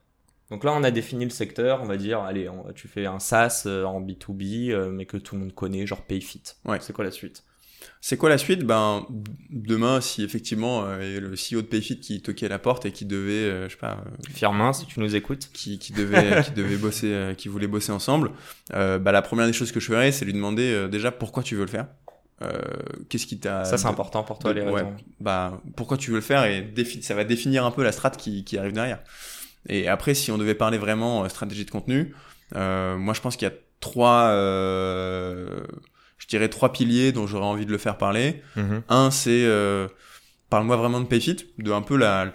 Donc 0.49 0.63
là, 0.63 0.73
on 0.75 0.83
a 0.83 0.91
défini 0.91 1.23
le 1.25 1.29
secteur, 1.31 1.81
on 1.81 1.85
va 1.85 1.97
dire, 1.97 2.19
allez, 2.21 2.49
on- 2.49 2.71
tu 2.73 2.87
fais 2.87 3.05
un 3.05 3.19
SaaS 3.19 3.65
en 3.67 4.01
B2B, 4.01 4.71
euh, 4.71 4.89
mais 4.89 5.05
que 5.05 5.17
tout 5.17 5.35
le 5.35 5.41
monde 5.41 5.53
connaît, 5.53 5.85
genre 5.87 6.01
PayFit. 6.01 6.43
Ouais. 6.65 6.77
C'est 6.81 6.93
quoi 6.93 7.05
la 7.05 7.11
suite? 7.11 7.43
C'est 8.01 8.17
quoi 8.17 8.29
la 8.29 8.37
suite? 8.37 8.63
Ben 8.63 9.05
demain, 9.49 10.01
si 10.01 10.23
effectivement 10.23 10.83
euh, 10.85 11.19
le 11.19 11.35
CEO 11.35 11.61
de 11.61 11.67
Payfit 11.67 11.99
qui 11.99 12.21
toquait 12.21 12.47
à 12.47 12.49
la 12.49 12.59
porte 12.59 12.85
et 12.85 12.91
qui 12.91 13.05
devait, 13.05 13.31
euh, 13.31 13.65
je 13.69 13.73
sais 13.73 13.77
pas, 13.79 14.03
euh, 14.05 14.09
Firmin, 14.33 14.73
si 14.73 14.85
tu 14.85 14.99
nous 14.99 15.15
écoutes. 15.15 15.49
qui, 15.53 15.79
qui 15.79 15.93
devait, 15.93 16.41
qui 16.43 16.51
devait 16.51 16.77
bosser, 16.77 17.11
euh, 17.13 17.33
qui 17.33 17.47
voulait 17.47 17.67
bosser 17.67 17.91
ensemble, 17.91 18.31
euh, 18.73 18.99
bah, 18.99 19.11
la 19.11 19.21
première 19.21 19.45
des 19.47 19.53
choses 19.53 19.71
que 19.71 19.79
je 19.79 19.85
ferais, 19.87 20.11
c'est 20.11 20.25
lui 20.25 20.33
demander 20.33 20.71
euh, 20.73 20.87
déjà 20.87 21.11
pourquoi 21.11 21.43
tu 21.43 21.55
veux 21.55 21.61
le 21.65 21.67
faire? 21.71 21.87
Euh, 22.41 22.59
Qu'est-ce 23.09 23.25
qui 23.25 23.39
t'a 23.39 23.63
ça, 23.63 23.77
c'est 23.77 23.87
important 23.87 24.23
pour 24.23 24.39
toi, 24.39 24.53
de- 24.53 24.59
les 24.59 24.65
ouais, 24.65 24.81
raisons. 24.81 24.95
bah 25.21 25.61
pourquoi 25.77 25.97
tu 25.97 26.09
veux 26.11 26.17
le 26.17 26.21
faire? 26.21 26.45
Et 26.45 26.61
défi- 26.61 27.01
ça 27.01 27.13
va 27.15 27.23
définir 27.23 27.65
un 27.65 27.71
peu 27.71 27.83
la 27.83 27.91
strate 27.93 28.17
qui, 28.17 28.43
qui 28.43 28.57
arrive 28.57 28.73
derrière. 28.73 28.99
Et 29.69 29.87
après, 29.87 30.13
si 30.13 30.31
on 30.31 30.37
devait 30.37 30.55
parler 30.55 30.77
vraiment 30.77 31.27
stratégie 31.29 31.63
de 31.63 31.71
contenu, 31.71 32.13
euh, 32.55 32.97
moi 32.97 33.13
je 33.13 33.21
pense 33.21 33.37
qu'il 33.37 33.47
y 33.47 33.51
a 33.51 33.53
trois, 33.79 34.27
euh, 34.31 35.61
je 36.23 36.27
dirais 36.27 36.47
trois 36.47 36.71
piliers 36.71 37.11
dont 37.11 37.27
j'aurais 37.27 37.45
envie 37.45 37.65
de 37.65 37.71
le 37.71 37.77
faire 37.77 37.97
parler. 37.97 38.41
Mhm. 38.55 38.81
Un, 38.87 39.11
c'est 39.11 39.43
euh, 39.45 39.89
parle-moi 40.49 40.77
vraiment 40.77 41.01
de 41.01 41.05
Payfit, 41.05 41.35
de 41.57 41.71
un 41.73 41.81
peu 41.81 41.97
la 41.97 42.31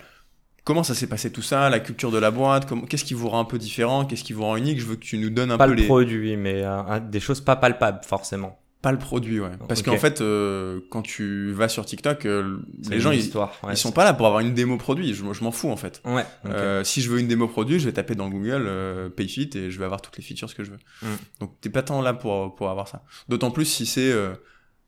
comment 0.65 0.83
ça 0.83 0.95
s'est 0.95 1.07
passé 1.07 1.33
tout 1.33 1.41
ça, 1.41 1.71
la 1.71 1.81
culture 1.81 2.11
de 2.11 2.19
la 2.19 2.31
boîte, 2.31 2.69
comment- 2.69 2.83
qu'est-ce 2.85 3.05
qui 3.05 3.15
vous 3.15 3.31
rend 3.31 3.41
un 3.41 3.47
peu 3.47 3.57
différent, 3.57 4.05
qu'est-ce 4.05 4.23
qui 4.25 4.35
vous 4.35 4.43
rend 4.43 4.57
unique? 4.57 4.79
Je 4.79 4.85
veux 4.85 4.97
que 4.97 5.05
tu 5.05 5.17
nous 5.17 5.31
donnes 5.31 5.51
un 5.51 5.57
Pas 5.57 5.65
peu 5.67 5.71
le 5.73 5.81
les 5.81 5.87
produit, 5.87 6.37
mais 6.37 6.63
euh, 6.63 7.01
des 7.01 7.21
choses 7.21 7.41
pas 7.41 7.57
palpables, 7.57 8.01
forcément. 8.05 8.59
Pas 8.81 8.93
le 8.93 8.99
produit, 8.99 9.41
ouais. 9.41 9.51
Parce 9.67 9.81
Ok. 9.81 9.87
qu'en 9.87 9.97
fait, 9.97 10.21
euh, 10.21 10.81
quand 10.91 11.03
tu 11.03 11.51
vas 11.53 11.69
sur 11.69 11.85
TikTok, 11.85 12.27
euh, 12.27 12.59
les 12.89 13.01
gens 13.01 13.11
ils, 13.11 13.19
histoire. 13.19 13.53
ouais, 13.65 13.73
ils 13.75 13.77
sont 13.77 13.91
pas 13.91 14.05
là 14.05 14.13
pour 14.15 14.27
avoir 14.27 14.41
une 14.41 14.55
démo 14.55 14.77
produit. 14.77 15.15
Je, 15.15 15.25
je 15.33 15.45
m'en 15.45 15.51
fous 15.51 15.69
en 15.71 15.77
fait. 15.77 16.01
Ouais. 16.05 16.25
Euh, 16.47 16.85
si 16.85 17.03
je 17.03 17.11
veux 17.11 17.19
une 17.19 17.27
démo 17.27 17.49
produit, 17.49 17.81
je 17.81 17.87
vais 17.87 17.93
taper 17.93 18.15
dans 18.15 18.29
Google 18.29 18.67
euh, 18.69 19.09
Payfit 19.09 19.51
et 19.55 19.71
je 19.73 19.79
vais 19.81 19.85
avoir 19.85 20.01
toutes 20.01 20.17
les 20.17 20.23
features 20.23 20.55
que 20.55 20.63
je 20.63 20.71
veux. 20.71 20.79
Mm. 21.03 21.07
Donc 21.41 21.61
t'es 21.61 21.71
pas 21.71 21.83
tant 21.83 22.01
là 22.03 22.15
pour 22.15 22.55
pour 22.55 22.71
avoir 22.71 22.87
ça. 22.87 23.03
D'autant 23.29 23.51
plus 23.51 23.65
si 23.65 23.85
c'est 23.85 24.13
euh, 24.13 24.35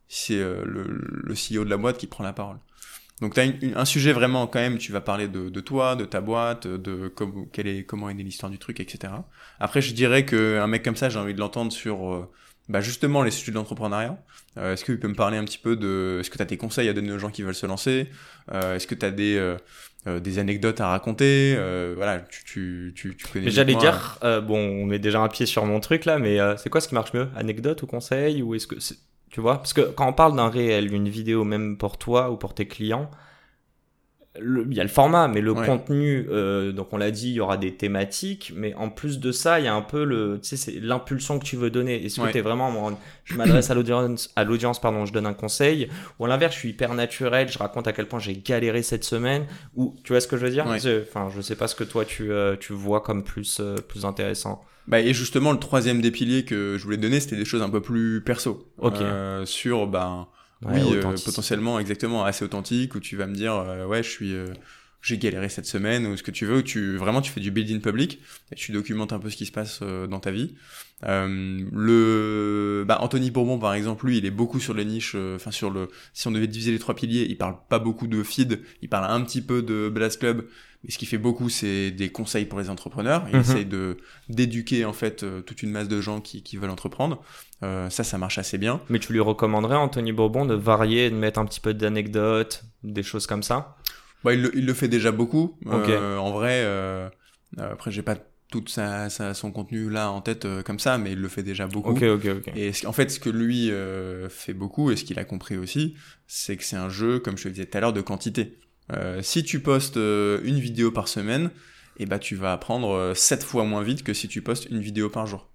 si 0.07 0.35
c'est 0.35 0.39
euh, 0.41 0.63
le, 0.65 0.85
le 0.85 1.35
CEO 1.35 1.65
de 1.65 1.71
la 1.71 1.77
boîte 1.77 1.99
qui 1.99 2.07
prend 2.07 2.23
la 2.25 2.33
parole. 2.33 2.59
Donc 3.21 3.37
une- 3.37 3.75
un 3.77 3.85
sujet 3.85 4.13
vraiment 4.13 4.47
quand 4.47 4.61
même. 4.61 4.79
Tu 4.79 4.93
vas 4.93 5.01
parler 5.01 5.29
de, 5.29 5.49
de 5.51 5.61
toi, 5.61 5.95
de 5.97 6.05
ta 6.07 6.21
boîte, 6.21 6.67
de 6.67 7.09
com- 7.09 7.47
quelle 7.53 7.67
est 7.69 7.85
comment 7.85 8.09
est 8.09 8.15
née 8.15 8.23
l'histoire 8.23 8.51
du 8.51 8.59
truc, 8.59 8.81
etc. 8.81 9.13
Après, 9.59 9.83
je 9.83 9.93
dirais 9.95 10.25
que 10.25 10.59
un 10.59 10.67
mec 10.67 10.83
comme 10.83 10.97
ça, 10.97 11.09
j'ai 11.11 11.19
envie 11.19 11.35
de 11.35 11.41
l'entendre 11.41 11.71
sur 11.73 12.13
euh, 12.15 12.31
bah 12.69 12.81
justement 12.81 13.23
les 13.23 13.31
sujets 13.31 13.53
de 13.53 13.57
l'entrepreneuriat. 13.57 14.19
Euh, 14.57 14.73
est-ce 14.73 14.85
que 14.85 14.93
tu 14.93 14.99
peux 14.99 15.09
me 15.09 15.15
parler 15.15 15.37
un 15.37 15.45
petit 15.45 15.59
peu 15.59 15.77
de 15.77 16.19
est-ce 16.21 16.31
que 16.31 16.37
tu 16.37 16.43
as 16.43 16.47
des 16.47 16.57
conseils 16.57 16.89
à 16.89 16.93
donner 16.93 17.13
aux 17.13 17.19
gens 17.19 17.31
qui 17.31 17.43
veulent 17.43 17.55
se 17.55 17.67
lancer? 17.67 18.09
Euh, 18.53 18.77
Est-ce 18.77 18.87
que 18.87 18.95
tu 18.95 19.05
as 19.07 19.11
des 19.11 19.37
euh, 19.37 19.57
euh, 20.07 20.19
des 20.19 20.39
anecdotes 20.39 20.81
à 20.81 20.89
raconter? 20.89 21.55
Euh, 21.59 21.93
Voilà, 21.97 22.21
tu 22.21 22.45
tu 22.45 22.93
tu, 22.97 23.17
tu 23.17 23.27
connais. 23.27 23.51
J'allais 23.51 23.75
dire, 23.75 24.19
euh, 24.25 24.41
bon, 24.41 24.59
on 24.59 24.87
met 24.87 24.99
déjà 24.99 25.21
un 25.21 25.29
pied 25.29 25.45
sur 25.47 25.67
mon 25.67 25.81
truc 25.81 26.05
là, 26.07 26.19
mais 26.19 26.41
euh, 26.41 26.57
c'est 26.57 26.71
quoi 26.71 26.81
ce 26.81 26.89
qui 26.89 26.95
marche 26.95 27.13
mieux? 27.13 27.29
Anecdote 27.37 27.83
ou 27.83 27.87
conseil 27.87 28.43
Ou 28.43 28.55
est-ce 28.55 28.67
que 28.67 28.77
Tu 29.31 29.41
vois? 29.41 29.59
Parce 29.59 29.73
que 29.73 29.83
quand 29.83 30.09
on 30.09 30.13
parle 30.13 30.37
d'un 30.37 30.49
réel, 30.49 30.93
une 30.93 31.09
vidéo, 31.09 31.45
même 31.45 31.79
pour 31.79 31.99
toi 31.99 32.31
ou 32.31 32.37
pour 32.37 32.53
tes 32.55 32.67
clients, 32.67 33.11
il 34.41 34.73
y 34.75 34.79
a 34.81 34.85
le 34.85 34.89
format, 34.89 35.27
mais 35.27 35.41
le 35.41 35.51
Ouais. 35.53 35.67
contenu, 35.67 36.27
euh, 36.31 36.71
donc 36.71 36.93
on 36.93 36.97
l'a 36.99 37.11
dit, 37.11 37.31
il 37.31 37.35
y 37.35 37.41
aura 37.41 37.57
des 37.57 37.75
thématiques, 37.75 38.53
mais 38.55 38.75
en 38.75 38.89
plus 38.89 39.19
de 39.19 39.33
ça, 39.33 39.59
il 39.59 39.65
y 39.65 39.69
a 39.69 39.75
un 39.75 39.83
peu 39.83 40.05
le, 40.05 40.39
tu 40.41 40.51
sais, 40.51 40.57
c'est 40.57 40.79
l'impulsion 40.81 41.41
que 41.41 41.45
tu 41.45 41.57
veux 41.57 41.69
donner. 41.71 42.05
Est-ce 42.05 42.17
que 42.21 42.23
Ouais. 42.27 42.31
t'es 42.33 42.41
vraiment, 42.41 42.69
en- 42.87 42.99
je 43.25 43.35
m'adresse 43.35 43.71
à 43.71 43.75
l'audience, 43.75 44.31
à 44.37 44.45
l'audience, 44.45 44.81
pardon, 44.81 45.05
je 45.05 45.13
donne 45.13 45.27
un 45.27 45.35
conseil, 45.35 45.89
ou 46.21 46.27
à 46.27 46.29
l'inverse, 46.29 46.55
je 46.55 46.61
suis 46.61 46.69
hyper 46.71 46.95
naturel, 46.95 47.49
je 47.49 47.59
raconte 47.59 47.89
à 47.89 47.93
quel 47.93 48.07
point 48.07 48.21
j'ai 48.21 48.37
galéré 48.37 48.83
cette 48.85 49.05
semaine, 49.05 49.47
ou 49.75 49.97
tu 50.05 50.13
vois 50.13 50.21
ce 50.21 50.29
que 50.29 50.37
je 50.37 50.45
veux 50.47 50.51
dire? 50.53 50.67
Ouais. 50.67 50.79
Je- 50.79 51.03
Enfin, 51.03 51.29
je 51.35 51.41
sais 51.41 51.57
pas 51.57 51.67
ce 51.67 51.75
que 51.75 51.85
toi 51.85 52.05
tu, 52.05 52.31
euh, 52.33 52.57
tu 52.59 52.73
vois 52.73 53.01
comme 53.01 53.25
plus, 53.25 53.59
euh, 53.61 53.77
plus 53.77 54.05
intéressant. 54.05 54.63
Bah, 54.91 55.01
et 55.01 55.15
justement, 55.15 55.53
le 55.53 55.59
troisième 55.59 56.01
des 56.01 56.11
piliers 56.11 56.45
que 56.45 56.77
je 56.77 56.85
voulais 56.85 56.97
donner, 56.97 57.21
c'était 57.21 57.37
des 57.37 57.45
choses 57.45 57.63
un 57.63 57.71
peu 57.71 57.81
plus 57.81 58.23
perso. 58.23 58.67
Ok. 58.79 58.97
Euh, 59.01 59.47
sur, 59.47 59.87
ben, 59.87 60.27
Ouais, 60.63 60.83
oui, 60.83 60.97
euh, 60.97 61.17
potentiellement, 61.25 61.79
exactement, 61.79 62.25
assez 62.25 62.45
authentique, 62.45 62.95
où 62.95 63.01
tu 63.01 63.17
vas 63.17 63.27
me 63.27 63.35
dire, 63.35 63.55
euh, 63.55 63.87
ouais, 63.87 64.03
je 64.03 64.11
suis, 64.11 64.35
euh, 64.35 64.53
j'ai 65.03 65.17
galéré 65.19 65.49
cette 65.49 65.67
semaine 65.67 66.07
ou 66.07 66.17
ce 66.17 66.23
que 66.23 66.31
tu 66.31 66.45
veux, 66.47 66.63
tu 66.63 66.97
vraiment 66.97 67.21
tu 67.23 67.31
fais 67.33 67.41
du 67.41 67.51
building 67.51 67.81
public 67.81 68.21
et 68.53 68.55
tu 68.55 68.73
documentes 68.73 69.13
un 69.13 69.19
peu 69.19 69.31
ce 69.31 69.37
qui 69.37 69.47
se 69.47 69.53
passe 69.53 69.81
euh, 69.83 70.07
dans 70.07 70.21
ta 70.21 70.31
vie. 70.31 70.55
Euh, 71.05 71.65
le 71.73 72.85
bah, 72.87 72.99
Anthony 73.01 73.31
Bourbon 73.31 73.59
par 73.59 73.75
exemple, 73.75 74.07
lui, 74.07 74.19
il 74.19 74.27
est 74.27 74.31
beaucoup 74.31 74.61
sur 74.61 74.75
les 74.75 74.85
niches, 74.85 75.13
euh, 75.15 75.37
enfin 75.37 75.51
sur 75.51 75.71
le 75.71 75.89
si 76.13 76.29
on 76.29 76.31
devait 76.31 76.47
diviser 76.47 76.73
les 76.73 76.79
trois 76.79 76.95
piliers, 76.95 77.27
il 77.29 77.37
parle 77.39 77.57
pas 77.69 77.79
beaucoup 77.79 78.07
de 78.07 78.23
feed, 78.23 78.61
il 78.83 78.89
parle 78.89 79.11
un 79.11 79.21
petit 79.23 79.41
peu 79.43 79.63
de 79.63 79.89
Blast 79.89 80.21
Club, 80.21 80.45
mais 80.85 80.91
ce 80.91 80.99
qu'il 80.99 81.09
fait 81.09 81.19
beaucoup 81.19 81.49
c'est 81.49 81.91
des 81.91 82.11
conseils 82.11 82.45
pour 82.45 82.59
les 82.61 82.69
entrepreneurs, 82.71 83.25
il 83.29 83.35
Mhm. 83.37 83.41
essaye 83.41 83.65
de 83.67 83.97
d'éduquer 84.29 84.85
en 84.85 84.93
fait 84.93 85.23
euh, 85.23 85.41
toute 85.41 85.63
une 85.63 85.71
masse 85.71 85.89
de 85.89 86.01
gens 86.01 86.21
qui 86.21 86.43
qui 86.43 86.57
veulent 86.59 86.71
entreprendre. 86.71 87.23
Euh, 87.63 87.89
ça 87.91 88.05
ça 88.05 88.17
marche 88.19 88.39
assez 88.39 88.59
bien. 88.59 88.81
Mais 88.89 88.99
tu 88.99 89.13
lui 89.13 89.21
recommanderais, 89.21 89.77
Anthony 89.77 90.13
Bourbon, 90.13 90.47
de 90.47 90.55
varier, 90.55 91.11
de 91.11 91.15
mettre 91.17 91.39
un 91.39 91.45
petit 91.47 91.61
peu 91.61 91.75
d'anecdotes, 91.75 92.65
des 92.83 93.03
choses 93.03 93.27
comme 93.27 93.43
ça? 93.43 93.77
Bah, 94.25 94.35
il, 94.35 94.43
le, 94.43 94.57
il 94.57 94.67
le 94.67 94.75
fait 94.75 94.89
déjà 94.89 95.13
beaucoup. 95.13 95.57
Euh, 95.69 96.17
en 96.19 96.33
vrai, 96.33 96.63
euh, 96.65 97.09
euh, 97.59 97.73
après, 97.73 97.91
j'ai 97.91 98.03
pas 98.03 98.17
tout 98.51 98.65
sa, 98.67 99.09
sa- 99.11 99.35
son 99.35 99.53
contenu 99.53 99.89
là 99.91 100.11
en 100.11 100.21
tête 100.21 100.45
euh, 100.45 100.63
comme 100.63 100.79
ça, 100.79 100.99
mais 100.99 101.13
il 101.13 101.19
le 101.21 101.29
fait 101.29 101.43
déjà 101.43 101.67
beaucoup. 101.67 101.91
Ok, 101.91 102.03
ok, 102.03 102.27
ok. 102.39 102.53
Et 102.57 102.73
ce- 102.73 102.87
en 102.87 102.93
fait, 102.93 103.11
ce 103.11 103.21
que 103.21 103.31
lui 103.31 103.71
euh, 103.71 104.29
fait 104.29 104.55
beaucoup, 104.55 104.91
et 104.91 104.97
ce 104.97 105.05
qu'il 105.05 105.19
a 105.19 105.25
compris 105.25 105.57
aussi, 105.57 105.95
c'est 106.27 106.57
que 106.57 106.65
c'est 106.65 106.77
un 106.77 106.89
jeu, 106.89 107.21
comme 107.21 107.37
je 107.37 107.45
te 107.45 107.49
le 107.49 107.55
disais 107.55 107.67
tout 107.67 107.79
à 107.79 107.81
l'heure, 107.81 107.93
de 107.93 108.01
quantité. 108.01 108.59
Euh, 108.93 109.23
si 109.23 109.45
tu 109.45 109.61
postes 109.61 109.97
une 109.97 110.59
vidéo 110.59 110.91
par 110.91 111.07
semaine, 111.09 111.51
et 111.97 112.07
bah 112.07 112.19
tu 112.19 112.35
vas 112.35 112.53
apprendre 112.53 112.91
euh, 112.93 113.15
sept 113.15 113.43
fois 113.45 113.65
moins 113.65 113.83
vite 113.83 114.03
que 114.03 114.15
si 114.15 114.27
tu 114.29 114.43
postes 114.43 114.67
une 114.71 114.81
vidéo 114.81 115.11
par 115.11 115.27
jour. 115.27 115.50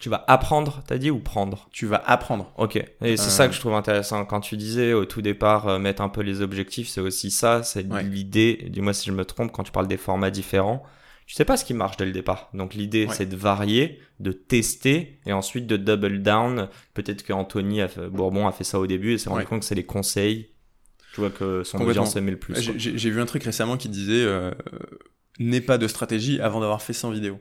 Tu 0.00 0.08
vas 0.08 0.24
apprendre, 0.26 0.82
t'as 0.86 0.98
dit, 0.98 1.10
ou 1.12 1.20
prendre? 1.20 1.68
Tu 1.70 1.86
vas 1.86 2.02
apprendre. 2.06 2.52
Ok, 2.58 2.76
et 2.76 2.86
c'est 3.00 3.12
Euh. 3.12 3.28
ça 3.28 3.46
que 3.48 3.54
je 3.54 3.60
trouve 3.60 3.74
intéressant. 3.74 4.24
Quand 4.24 4.40
tu 4.40 4.56
disais 4.56 4.92
au 4.94 5.04
tout 5.04 5.22
départ 5.22 5.68
euh, 5.68 5.78
mettre 5.78 6.02
un 6.02 6.08
peu 6.08 6.22
les 6.22 6.40
objectifs, 6.40 6.88
c'est 6.88 7.00
aussi 7.00 7.30
ça, 7.30 7.62
c'est 7.62 7.86
Ouais. 7.86 8.02
l'idée, 8.02 8.66
dis-moi 8.68 8.94
si 8.94 9.06
je 9.06 9.12
me 9.12 9.24
trompe, 9.24 9.52
quand 9.52 9.62
tu 9.62 9.70
parles 9.70 9.86
des 9.86 9.96
formats 9.96 10.30
différents, 10.30 10.82
tu 11.26 11.34
sais 11.36 11.44
pas 11.44 11.56
ce 11.56 11.64
qui 11.64 11.72
marche 11.72 11.96
dès 11.96 12.04
le 12.04 12.10
départ. 12.10 12.50
Donc 12.52 12.74
l'idée 12.74 13.06
Ouais. 13.06 13.14
c'est 13.14 13.26
de 13.26 13.36
varier, 13.36 14.00
de 14.18 14.32
tester 14.32 15.20
et 15.24 15.32
ensuite 15.32 15.68
de 15.68 15.76
double 15.76 16.20
down. 16.22 16.68
Peut-être 16.94 17.22
que 17.22 17.32
Anthony 17.32 17.80
a 17.80 17.86
fait- 17.86 18.08
Bourbon 18.08 18.48
a 18.48 18.52
fait 18.52 18.64
ça 18.64 18.80
au 18.80 18.88
début 18.88 19.12
et 19.12 19.18
s'est 19.18 19.28
rendu 19.30 19.42
Ouais. 19.42 19.46
compte 19.46 19.60
que 19.60 19.66
c'est 19.66 19.76
les 19.76 19.86
conseils, 19.86 20.50
tu 21.14 21.20
vois, 21.20 21.30
que 21.30 21.62
son 21.62 21.78
audience 21.80 22.16
aimait 22.16 22.32
le 22.32 22.38
plus. 22.38 22.72
j'ai 22.76 23.10
vu 23.10 23.20
un 23.20 23.26
truc 23.26 23.44
récemment 23.44 23.76
qui 23.76 23.88
disait 23.88 24.24
euh, 24.24 24.50
euh, 24.50 24.78
n'aie 25.38 25.60
pas 25.60 25.78
de 25.78 25.86
stratégie 25.86 26.40
avant 26.40 26.58
d'avoir 26.58 26.82
fait 26.82 26.92
100 26.92 27.10
vidéos. 27.12 27.38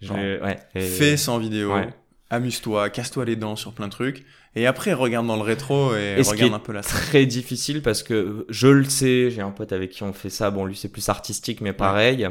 J'ai- 0.00 0.12
ouais, 0.40 0.58
et- 0.74 0.80
Fais 0.80 1.16
100 1.16 1.38
vidéos, 1.38 1.74
Ouais. 1.74 1.88
amuse-toi, 2.30 2.90
casse-toi 2.90 3.24
les 3.24 3.36
dents 3.36 3.56
sur 3.56 3.72
plein 3.72 3.86
de 3.86 3.92
trucs, 3.92 4.24
et 4.54 4.66
après 4.66 4.92
regarde 4.92 5.26
dans 5.26 5.36
le 5.36 5.42
rétro 5.42 5.94
et, 5.96 6.16
Et 6.18 6.24
ce 6.24 6.30
qui 6.30 6.34
regarde 6.36 6.52
est 6.52 6.56
un 6.56 6.58
peu 6.58 6.72
la 6.72 6.82
très 6.82 7.24
difficile 7.26 7.82
parce 7.82 8.02
que 8.02 8.44
je 8.48 8.68
le 8.68 8.84
sais, 8.84 9.30
j'ai 9.30 9.40
un 9.42 9.50
pote 9.50 9.72
avec 9.72 9.90
qui 9.90 10.02
on 10.02 10.12
fait 10.12 10.30
ça, 10.30 10.50
bon 10.50 10.64
lui 10.66 10.76
c'est 10.76 10.88
plus 10.90 11.08
artistique 11.08 11.60
mais 11.60 11.72
pareil, 11.72 12.28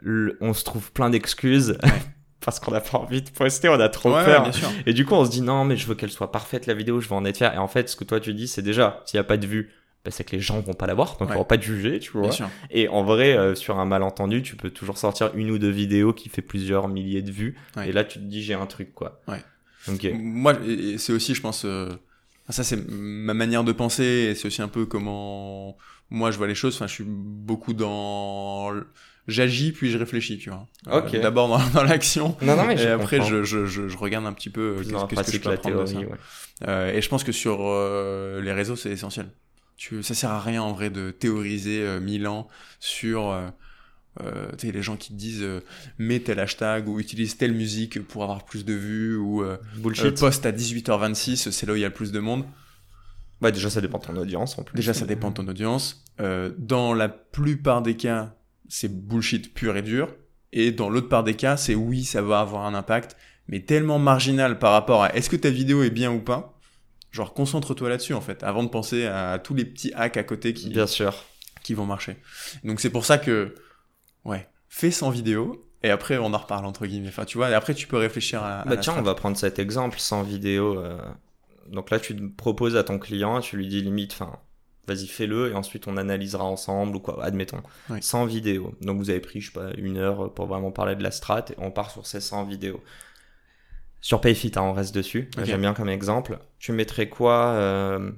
Le- 0.00 0.36
on 0.40 0.52
se 0.54 0.64
trouve 0.64 0.90
plein 0.92 1.10
d'excuses 1.10 1.78
parce 2.44 2.58
qu'on 2.58 2.72
n'a 2.72 2.80
pas 2.80 2.98
envie 2.98 3.22
de 3.22 3.30
poster, 3.30 3.68
on 3.68 3.78
a 3.78 3.88
trop 3.88 4.14
Ouais, 4.14 4.24
peur. 4.24 4.50
et 4.86 4.92
du 4.92 5.04
coup 5.06 5.14
on 5.14 5.24
se 5.24 5.30
dit 5.30 5.42
non 5.42 5.64
mais 5.64 5.76
je 5.76 5.86
veux 5.86 5.94
qu'elle 5.94 6.10
soit 6.10 6.32
parfaite 6.32 6.66
la 6.66 6.74
vidéo, 6.74 7.00
je 7.00 7.08
veux 7.08 7.14
en 7.14 7.24
être 7.24 7.36
fier. 7.36 7.54
Et 7.54 7.58
en 7.58 7.68
fait 7.68 7.88
ce 7.88 7.96
que 7.96 8.04
toi 8.04 8.18
tu 8.20 8.34
dis 8.34 8.48
c'est 8.48 8.62
déjà 8.62 9.02
s'il 9.06 9.18
n'y 9.18 9.20
a 9.20 9.24
pas 9.24 9.36
de 9.36 9.46
vue, 9.46 9.70
bah, 10.04 10.10
c'est 10.10 10.24
que 10.24 10.32
les 10.34 10.40
gens 10.40 10.60
vont 10.60 10.72
pas 10.74 10.86
la 10.86 10.94
voir, 10.94 11.16
donc 11.18 11.28
Ouais. 11.28 11.34
ils 11.34 11.38
vont 11.38 11.44
pas 11.44 11.58
te 11.58 11.62
juger, 11.64 11.98
tu 12.00 12.10
vois. 12.12 12.22
Bien 12.22 12.30
sûr. 12.32 12.48
Et 12.70 12.88
en 12.88 13.04
vrai, 13.04 13.36
euh, 13.36 13.54
sur 13.54 13.78
un 13.78 13.84
malentendu, 13.84 14.42
tu 14.42 14.56
peux 14.56 14.70
toujours 14.70 14.98
sortir 14.98 15.30
une 15.34 15.50
ou 15.50 15.58
deux 15.58 15.70
vidéos 15.70 16.12
qui 16.12 16.28
fait 16.28 16.42
plusieurs 16.42 16.88
milliers 16.88 17.22
de 17.22 17.30
vues. 17.30 17.56
Ouais. 17.76 17.88
Et 17.88 17.92
là, 17.92 18.02
tu 18.04 18.18
te 18.18 18.24
dis, 18.24 18.42
j'ai 18.42 18.54
un 18.54 18.66
truc, 18.66 18.92
quoi. 18.94 19.20
Ouais. 19.28 19.42
Ok. 19.88 20.06
Moi, 20.14 20.54
c'est 20.98 21.12
aussi, 21.12 21.34
je 21.34 21.40
pense, 21.40 21.64
euh, 21.64 21.88
ça 22.48 22.64
c'est 22.64 22.78
ma 22.88 23.34
manière 23.34 23.64
de 23.64 23.72
penser, 23.72 24.04
et 24.30 24.34
c'est 24.34 24.46
aussi 24.46 24.62
un 24.62 24.68
peu 24.68 24.86
comment 24.86 25.76
moi 26.10 26.30
je 26.30 26.36
vois 26.38 26.46
les 26.46 26.54
choses. 26.54 26.74
Enfin, 26.74 26.86
je 26.86 26.92
suis 26.92 27.04
beaucoup 27.06 27.72
dans, 27.72 28.72
j'agis 29.28 29.72
puis 29.72 29.90
je 29.90 29.98
réfléchis, 29.98 30.38
tu 30.38 30.50
vois. 30.50 30.66
Euh, 30.88 31.00
Ok. 31.00 31.18
D'abord 31.20 31.48
dans, 31.48 31.58
dans 31.70 31.82
l'action, 31.84 32.36
Non, 32.42 32.56
non, 32.56 32.64
mais 32.64 32.80
et 32.82 32.86
après 32.88 33.20
je, 33.22 33.42
je, 33.44 33.66
je, 33.66 33.88
je 33.88 33.96
regarde 33.96 34.26
un 34.26 34.32
petit 34.32 34.50
peu 34.50 34.76
euh, 34.78 34.82
qu'est-ce 34.82 35.06
qu'est-ce 35.06 35.30
que 35.32 35.36
je 35.38 35.42
peux 35.42 35.50
apprendre 35.50 35.80
de 35.80 35.86
ça. 35.86 35.92
théorie, 35.92 36.06
ouais. 36.06 36.18
Euh, 36.68 36.92
et 36.92 37.00
je 37.02 37.08
pense 37.08 37.24
que 37.24 37.32
sur 37.32 37.58
euh, 37.62 38.40
les 38.42 38.52
réseaux, 38.52 38.76
c'est 38.76 38.90
essentiel. 38.90 39.26
Tu, 39.76 40.02
ça 40.02 40.14
sert 40.14 40.30
à 40.30 40.40
rien 40.40 40.62
en 40.62 40.72
vrai 40.72 40.90
de 40.90 41.10
théoriser 41.10 41.82
euh, 41.82 41.98
mille 42.00 42.26
ans 42.28 42.46
sur 42.78 43.30
euh, 43.30 43.48
euh, 44.22 44.46
les 44.62 44.82
gens 44.82 44.96
qui 44.96 45.08
te 45.08 45.14
disent 45.18 45.42
euh, 45.42 45.60
mets 45.98 46.20
tel 46.20 46.38
hashtag 46.38 46.88
ou 46.88 47.00
utilise 47.00 47.36
telle 47.36 47.52
musique 47.52 48.00
pour 48.06 48.22
avoir 48.22 48.44
plus 48.44 48.64
de 48.64 48.74
vues 48.74 49.16
ou 49.16 49.42
euh, 49.42 49.56
Bullshit. 49.76 50.04
euh, 50.06 50.10
poste 50.12 50.46
à 50.46 50.52
18h26, 50.52 51.50
c'est 51.50 51.66
là 51.66 51.72
où 51.72 51.76
il 51.76 51.80
y 51.80 51.84
a 51.84 51.88
le 51.88 51.94
plus 51.94 52.12
de 52.12 52.20
monde. 52.20 52.44
Bah, 53.40 53.50
déjà, 53.50 53.70
ça 53.70 53.80
dépend 53.80 53.98
de 53.98 54.04
ton 54.04 54.16
audience, 54.16 54.56
en 54.56 54.62
plus. 54.62 54.76
Déjà, 54.76 54.94
ça 54.94 55.04
dépend 55.04 55.30
de 55.30 55.34
ton 55.34 55.48
audience. 55.48 56.04
Dans 56.58 56.94
la 56.94 57.08
plupart 57.08 57.82
des 57.82 57.96
cas, 57.96 58.36
c'est 58.68 58.88
bullshit 58.88 59.52
pur 59.52 59.76
et 59.76 59.82
dur. 59.82 60.14
Et 60.52 60.70
dans 60.70 60.88
l'autre 60.90 61.08
part 61.08 61.24
des 61.24 61.34
cas, 61.34 61.56
c'est 61.56 61.74
oui, 61.74 62.04
ça 62.04 62.22
va 62.22 62.38
avoir 62.40 62.66
un 62.66 62.74
impact, 62.74 63.16
mais 63.48 63.60
tellement 63.60 63.98
marginal 63.98 64.60
par 64.60 64.70
rapport 64.72 65.02
à 65.02 65.14
est-ce 65.16 65.28
que 65.28 65.34
ta 65.34 65.50
vidéo 65.50 65.82
est 65.82 65.90
bien 65.90 66.12
ou 66.12 66.20
pas. 66.20 66.60
Genre, 67.12 67.32
concentre-toi 67.34 67.88
là-dessus, 67.90 68.14
en 68.14 68.20
fait, 68.20 68.42
avant 68.42 68.62
de 68.64 68.68
penser 68.68 69.06
à 69.06 69.38
tous 69.38 69.54
les 69.54 69.64
petits 69.64 69.92
hacks 69.94 70.16
à 70.16 70.24
côté 70.24 70.54
qui, 70.54 70.70
Bien 70.70 70.86
sûr. 70.86 71.14
qui 71.62 71.74
vont 71.74 71.86
marcher. 71.86 72.16
Donc, 72.64 72.80
c'est 72.80 72.90
pour 72.90 73.04
ça 73.04 73.18
que, 73.18 73.54
ouais, 74.24 74.48
fais 74.68 74.90
100 74.90 75.10
vidéos, 75.10 75.64
et 75.82 75.90
après, 75.90 76.16
on 76.18 76.32
en 76.32 76.38
reparle, 76.38 76.64
entre 76.64 76.86
guillemets. 76.86 77.08
Enfin, 77.08 77.24
tu 77.26 77.36
vois, 77.38 77.50
et 77.50 77.54
après, 77.54 77.74
tu 77.74 77.86
peux 77.86 77.98
réfléchir 77.98 78.42
à. 78.42 78.60
à 78.60 78.64
Bah 78.64 78.76
tiens, 78.78 78.94
on 78.98 79.02
va 79.02 79.14
prendre 79.14 79.36
cet 79.36 79.58
exemple 79.58 79.98
sans 79.98 80.22
vidéo. 80.22 80.78
euh, 80.78 80.96
Donc 81.68 81.90
là, 81.90 82.00
tu 82.00 82.16
te 82.16 82.22
proposes 82.36 82.76
à 82.76 82.84
ton 82.84 82.98
client, 82.98 83.40
tu 83.40 83.56
lui 83.56 83.66
dis 83.68 83.82
limite, 83.82 84.12
enfin, 84.12 84.38
vas-y, 84.86 85.06
fais-le, 85.06 85.50
et 85.50 85.54
ensuite 85.54 85.86
on 85.88 85.96
analysera 85.96 86.44
ensemble 86.44 86.96
ou 86.96 87.00
quoi, 87.00 87.22
admettons. 87.24 87.62
Oui. 87.90 87.98
Sans 88.02 88.24
vidéo. 88.26 88.74
Donc 88.80 88.98
vous 88.98 89.10
avez 89.10 89.20
pris, 89.20 89.40
je 89.40 89.52
sais 89.52 89.52
pas, 89.52 89.70
une 89.76 89.96
heure 89.98 90.32
pour 90.34 90.46
vraiment 90.46 90.70
parler 90.72 90.96
de 90.96 91.02
la 91.02 91.10
strat, 91.10 91.44
et 91.50 91.54
on 91.58 91.70
part 91.70 91.90
sur 91.90 92.06
ces 92.06 92.20
100 92.20 92.44
vidéos. 92.44 92.82
Sur 94.02 94.20
Payfit, 94.20 94.52
hein, 94.56 94.62
on 94.62 94.72
reste 94.72 94.94
dessus. 94.94 95.30
J'aime 95.44 95.60
bien 95.60 95.72
comme 95.74 95.88
exemple. 95.88 96.38
Tu 96.58 96.72
mettrais 96.72 97.08
quoi 97.08 97.52
euh, 97.52 98.10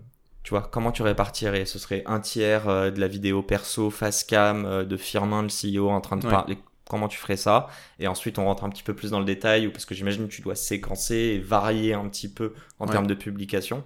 Tu 0.43 0.51
vois, 0.51 0.63
comment 0.63 0.91
tu 0.91 1.03
répartirais? 1.03 1.67
Ce 1.67 1.79
serait 1.79 2.03
un 2.07 2.21
tiers 2.21 2.69
euh, 2.69 2.91
de 2.91 2.99
la 2.99 3.07
vidéo 3.07 3.43
perso, 3.43 3.91
face 3.91 4.25
cam, 4.25 4.65
euh, 4.65 4.85
de 4.85 4.97
Firmin, 4.97 5.43
le 5.43 5.49
CEO, 5.49 5.91
en 5.91 6.01
train 6.01 6.17
de 6.17 6.25
Ouais. 6.27 6.33
parler. 6.33 6.59
Comment 6.89 7.07
tu 7.09 7.19
ferais 7.19 7.37
ça? 7.37 7.69
Et 7.99 8.09
ensuite, 8.09 8.39
on 8.39 8.45
rentre 8.47 8.65
un 8.65 8.71
petit 8.71 8.83
peu 8.83 8.95
plus 8.95 9.11
dans 9.11 9.19
le 9.19 9.25
détail, 9.27 9.67
ou 9.67 9.71
parce 9.73 9.85
que 9.85 9.95
j'imagine 9.95 10.27
que 10.27 10.33
tu 10.35 10.43
dois 10.43 10.55
séquencer 10.57 11.15
et 11.17 11.39
varier 11.39 11.93
un 11.95 12.09
petit 12.09 12.29
peu 12.33 12.55
en 12.79 12.87
Ouais. 12.87 12.93
termes 12.93 13.07
de 13.07 13.15
publication. 13.15 13.85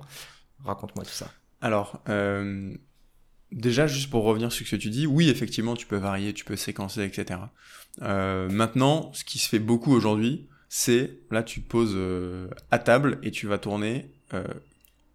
Raconte-moi 0.64 1.04
tout 1.04 1.10
ça. 1.10 1.30
Alors, 1.60 2.00
déjà, 3.52 3.86
juste 3.86 4.10
pour 4.10 4.24
revenir 4.24 4.52
sur 4.52 4.66
ce 4.66 4.70
que 4.72 4.76
tu 4.80 4.90
dis, 4.90 5.06
oui, 5.06 5.28
effectivement, 5.30 5.74
tu 5.74 5.86
peux 5.86 5.96
varier, 5.96 6.32
tu 6.32 6.44
peux 6.44 6.56
séquencer, 6.56 7.02
etc. 7.04 7.40
Euh, 8.02 8.48
maintenant, 8.50 9.10
ce 9.14 9.24
qui 9.24 9.38
se 9.38 9.48
fait 9.48 9.58
beaucoup 9.58 9.92
aujourd'hui, 9.92 10.48
c'est, 10.68 11.18
là, 11.30 11.42
tu 11.42 11.62
te 11.62 11.68
poses 11.68 11.94
euh, 11.96 12.48
à 12.70 12.78
table 12.78 13.18
et 13.22 13.30
tu 13.30 13.46
vas 13.46 13.58
tourner 13.58 14.10
euh, 14.34 14.44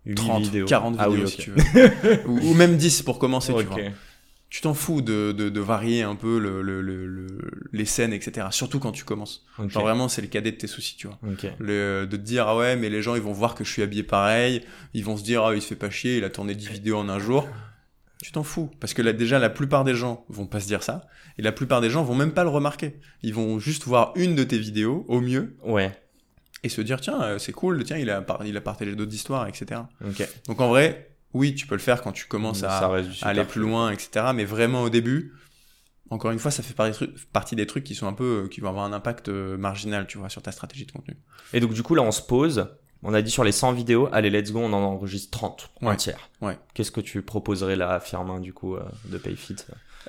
Huit 0.05 0.15
30, 0.15 0.43
vidéos. 0.43 0.65
40 0.65 0.95
Ah 0.99 1.07
vidéos 1.09 1.23
oui, 1.25 1.29
si 1.29 1.37
tu 1.37 1.51
veux. 1.51 2.27
ou, 2.27 2.39
ou 2.39 2.53
même 2.55 2.75
10 2.77 3.03
pour 3.03 3.19
commencer, 3.19 3.53
tu 3.61 3.65
vois. 3.65 3.75
Tu 4.49 4.61
t'en 4.61 4.75
fous 4.75 5.01
de, 5.01 5.31
de, 5.31 5.49
de 5.49 5.59
varier 5.59 6.03
un 6.03 6.15
peu 6.15 6.37
le, 6.37 6.61
le, 6.61 6.81
le, 6.81 7.07
le- 7.07 7.39
les 7.71 7.85
scènes, 7.85 8.13
etc. 8.13 8.47
Surtout 8.51 8.79
quand 8.79 8.91
tu 8.91 9.03
commences. 9.03 9.45
Ok. 9.57 9.69
Genre 9.69 9.81
vraiment, 9.83 10.07
c'est 10.07 10.21
le 10.21 10.27
cadet 10.27 10.51
de 10.51 10.57
tes 10.57 10.67
soucis, 10.67 10.95
tu 10.95 11.07
vois 11.07 11.17
le, 11.59 12.05
de 12.05 12.17
te 12.17 12.21
dire 12.21 12.47
ah 12.47 12.55
ouais 12.55 12.75
mais 12.75 12.89
les 12.91 13.01
gens 13.01 13.15
ils 13.15 13.21
vont 13.21 13.31
voir 13.31 13.55
que 13.55 13.63
je 13.63 13.71
suis 13.71 13.81
habillé 13.81 14.03
pareil 14.03 14.61
ils 14.93 15.03
vont 15.03 15.17
se 15.17 15.23
dire 15.23 15.43
ah 15.43 15.55
il 15.55 15.61
se 15.61 15.67
fait 15.69 15.75
pas 15.75 15.89
chier 15.89 16.17
il 16.19 16.23
a 16.23 16.29
tourné 16.29 16.53
10 16.53 16.67
vidéos 16.69 16.97
en 16.97 17.09
un 17.09 17.17
jour 17.17 17.47
tu 18.23 18.31
t'en 18.31 18.41
fous. 18.43 18.71
Parce 18.79 18.93
que 18.93 19.01
là 19.03 19.13
déjà 19.13 19.37
la 19.37 19.49
plupart 19.49 19.83
des 19.83 19.93
gens 19.95 20.25
vont 20.29 20.47
pas 20.47 20.59
se 20.59 20.65
dire 20.67 20.81
ça. 20.81 21.05
Et 21.37 21.41
la 21.41 21.51
plupart 21.51 21.81
des 21.81 21.89
gens 21.89 22.03
vont 22.03 22.15
même 22.15 22.31
pas 22.31 22.43
le 22.43 22.49
remarquer. 22.49 22.99
Ils 23.21 23.33
vont 23.33 23.59
juste 23.59 23.83
voir 23.85 24.13
une 24.15 24.33
de 24.35 24.43
tes 24.43 24.57
vidéos 24.57 25.05
au 25.07 25.19
mieux. 25.21 25.57
Ouais. 25.63 25.91
et 26.63 26.69
se 26.69 26.79
dire 26.81 27.01
tiens 27.01 27.21
euh, 27.21 27.37
c'est 27.39 27.51
cool 27.51 27.83
tiens 27.83 27.97
il 27.97 28.09
a 28.09 28.21
par- 28.21 28.45
il 28.45 28.55
a 28.55 28.61
partagé 28.61 28.95
d'autres 28.95 29.13
histoires 29.13 29.45
etc 29.47 29.81
donc 30.47 30.61
en 30.61 30.69
vrai 30.69 31.09
oui 31.33 31.53
tu 31.55 31.67
peux 31.67 31.75
le 31.75 31.81
faire 31.81 32.01
quand 32.01 32.13
tu 32.13 32.25
commences 32.27 32.63
à, 32.63 32.77
à 32.77 33.27
aller 33.27 33.43
plus 33.43 33.59
loin 33.61 33.91
etc 33.91 34.27
mais 34.33 34.45
vraiment 34.45 34.83
au 34.83 34.89
début 34.89 35.33
encore 36.09 36.31
une 36.31 36.39
fois 36.39 36.51
ça 36.51 36.63
fait 36.63 36.73
partie, 36.75 37.05
partie 37.33 37.55
des 37.57 37.65
trucs 37.67 37.83
qui 37.83 37.95
sont 37.95 38.07
un 38.07 38.13
peu 38.13 38.43
euh, 38.45 38.47
qui 38.47 38.61
vont 38.61 38.69
avoir 38.69 38.85
un 38.85 38.93
impact 38.93 39.27
euh, 39.27 39.57
marginal 39.57 40.07
tu 40.07 40.17
vois 40.19 40.29
sur 40.29 40.41
ta 40.41 40.51
stratégie 40.53 40.85
de 40.85 40.91
contenu. 40.91 41.17
Et 41.53 41.59
donc, 41.59 41.73
du 41.73 41.81
coup, 41.81 41.95
là, 41.95 42.03
on 42.03 42.11
se 42.11 42.21
pose. 42.21 42.67
On 43.03 43.13
a 43.13 43.21
dit 43.21 43.31
sur 43.31 43.43
les 43.43 43.51
100 43.51 43.73
vidéos, 43.73 44.09
allez, 44.11 44.29
let's 44.29 44.51
go, 44.51 44.59
on 44.59 44.73
en 44.73 44.83
enregistre 44.83 45.37
30, 45.37 45.69
un 45.81 45.87
Ouais. 45.87 45.95
Ouais. 46.41 46.57
Qu'est-ce 46.73 46.91
que 46.91 47.01
tu 47.01 47.21
proposerais 47.21 47.75
là 47.75 47.93
à 47.93 47.99
Firmin, 47.99 48.39
du 48.39 48.53
coup, 48.53 48.75
euh, 48.75 48.83
de 49.05 49.17
Payfit 49.17 49.57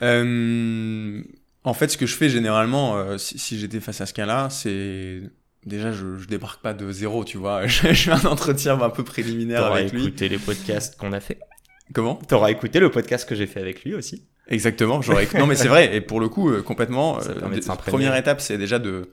Euh, 0.02 1.22
en 1.64 1.74
fait, 1.74 1.88
ce 1.88 1.96
que 1.96 2.06
je 2.06 2.14
fais 2.14 2.28
généralement, 2.28 2.96
euh, 2.96 3.18
si, 3.18 3.38
si 3.38 3.58
j'étais 3.58 3.80
face 3.80 4.00
à 4.00 4.06
ce 4.06 4.14
cas-là, 4.14 4.48
c'est 4.50 5.22
déjà 5.66 5.92
je, 5.92 6.18
je 6.18 6.28
débarque 6.28 6.62
pas 6.62 6.74
de 6.74 6.90
zéro, 6.92 7.24
tu 7.24 7.38
vois. 7.38 7.66
Je, 7.66 7.92
fais 7.92 8.10
un 8.10 8.24
entretien 8.26 8.80
un 8.80 8.90
peu 8.90 9.02
préliminaire 9.02 9.64
avec 9.64 9.92
lui. 9.92 10.02
écouté 10.02 10.28
les 10.28 10.38
podcasts 10.38 10.96
qu'on 10.96 11.12
a 11.12 11.20
fait. 11.20 11.38
Comment? 11.92 12.16
T'auras 12.16 12.50
écouté 12.50 12.80
le 12.80 12.90
podcast 12.90 13.28
que 13.28 13.34
j'ai 13.34 13.46
fait 13.46 13.60
avec 13.60 13.84
lui 13.84 13.94
aussi. 13.94 14.26
Exactement. 14.48 15.02
J'aurais. 15.02 15.28
non, 15.38 15.46
mais 15.46 15.54
c'est 15.54 15.68
vrai. 15.68 15.94
Et 15.94 16.00
pour 16.00 16.20
le 16.20 16.28
coup, 16.28 16.50
euh, 16.50 16.62
complètement. 16.62 17.18
Euh, 17.20 17.60
première 17.86 18.16
étape, 18.16 18.40
c'est 18.40 18.58
déjà 18.58 18.78
de 18.78 19.10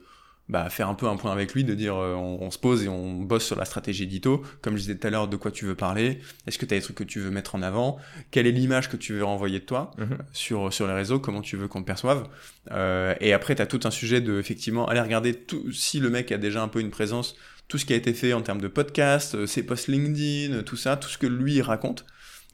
bah, 0.52 0.68
faire 0.70 0.88
un 0.88 0.94
peu 0.94 1.06
un 1.06 1.16
point 1.16 1.32
avec 1.32 1.54
lui, 1.54 1.64
de 1.64 1.74
dire 1.74 1.96
euh, 1.96 2.14
on, 2.14 2.42
on, 2.42 2.50
se 2.50 2.58
pose 2.58 2.84
et 2.84 2.88
on 2.88 3.14
bosse 3.14 3.44
sur 3.46 3.56
la 3.58 3.64
stratégie 3.64 4.04
édito. 4.04 4.42
Comme 4.60 4.74
je 4.76 4.82
disais 4.82 4.96
tout 4.96 5.06
à 5.06 5.10
l'heure, 5.10 5.26
de 5.26 5.36
quoi 5.36 5.50
tu 5.50 5.64
veux 5.64 5.74
parler 5.74 6.20
Est-ce 6.46 6.58
que 6.58 6.66
tu 6.66 6.74
as 6.74 6.76
des 6.78 6.82
trucs 6.82 6.96
que 6.96 7.04
tu 7.04 7.18
veux 7.20 7.30
mettre 7.30 7.54
en 7.54 7.62
avant? 7.62 7.98
Quelle 8.30 8.46
est 8.46 8.52
l'image 8.52 8.88
que 8.90 8.96
tu 8.96 9.14
veux 9.14 9.24
renvoyer 9.24 9.58
de 9.60 9.64
toi 9.64 9.90
Mhm. 9.98 10.18
sur, 10.32 10.72
sur 10.72 10.86
les 10.86 10.92
réseaux? 10.92 11.18
Comment 11.18 11.40
tu 11.40 11.56
veux 11.56 11.66
qu'on 11.68 11.80
te 11.80 11.86
perçoive? 11.86 12.28
Euh, 12.70 13.14
Et 13.20 13.32
après, 13.32 13.54
tu 13.56 13.62
as 13.62 13.66
tout 13.66 13.80
un 13.84 13.90
sujet 13.90 14.20
de, 14.20 14.38
effectivement, 14.38 14.86
aller 14.86 15.00
regarder 15.00 15.34
tout, 15.34 15.72
si 15.72 15.98
le 15.98 16.10
mec 16.10 16.30
a 16.30 16.38
déjà 16.38 16.62
un 16.62 16.68
peu 16.68 16.80
une 16.80 16.90
présence, 16.90 17.34
tout 17.68 17.78
ce 17.78 17.84
qui 17.86 17.94
a 17.94 17.96
été 17.96 18.12
fait 18.12 18.32
en 18.34 18.42
termes 18.42 18.60
de 18.60 18.68
podcast, 18.68 19.34
euh, 19.34 19.46
ses 19.46 19.62
posts 19.64 19.88
LinkedIn, 19.88 20.62
tout 20.62 20.76
ça, 20.76 20.96
tout 20.96 21.08
ce 21.08 21.16
que 21.18 21.26
lui 21.26 21.62
raconte. 21.62 22.04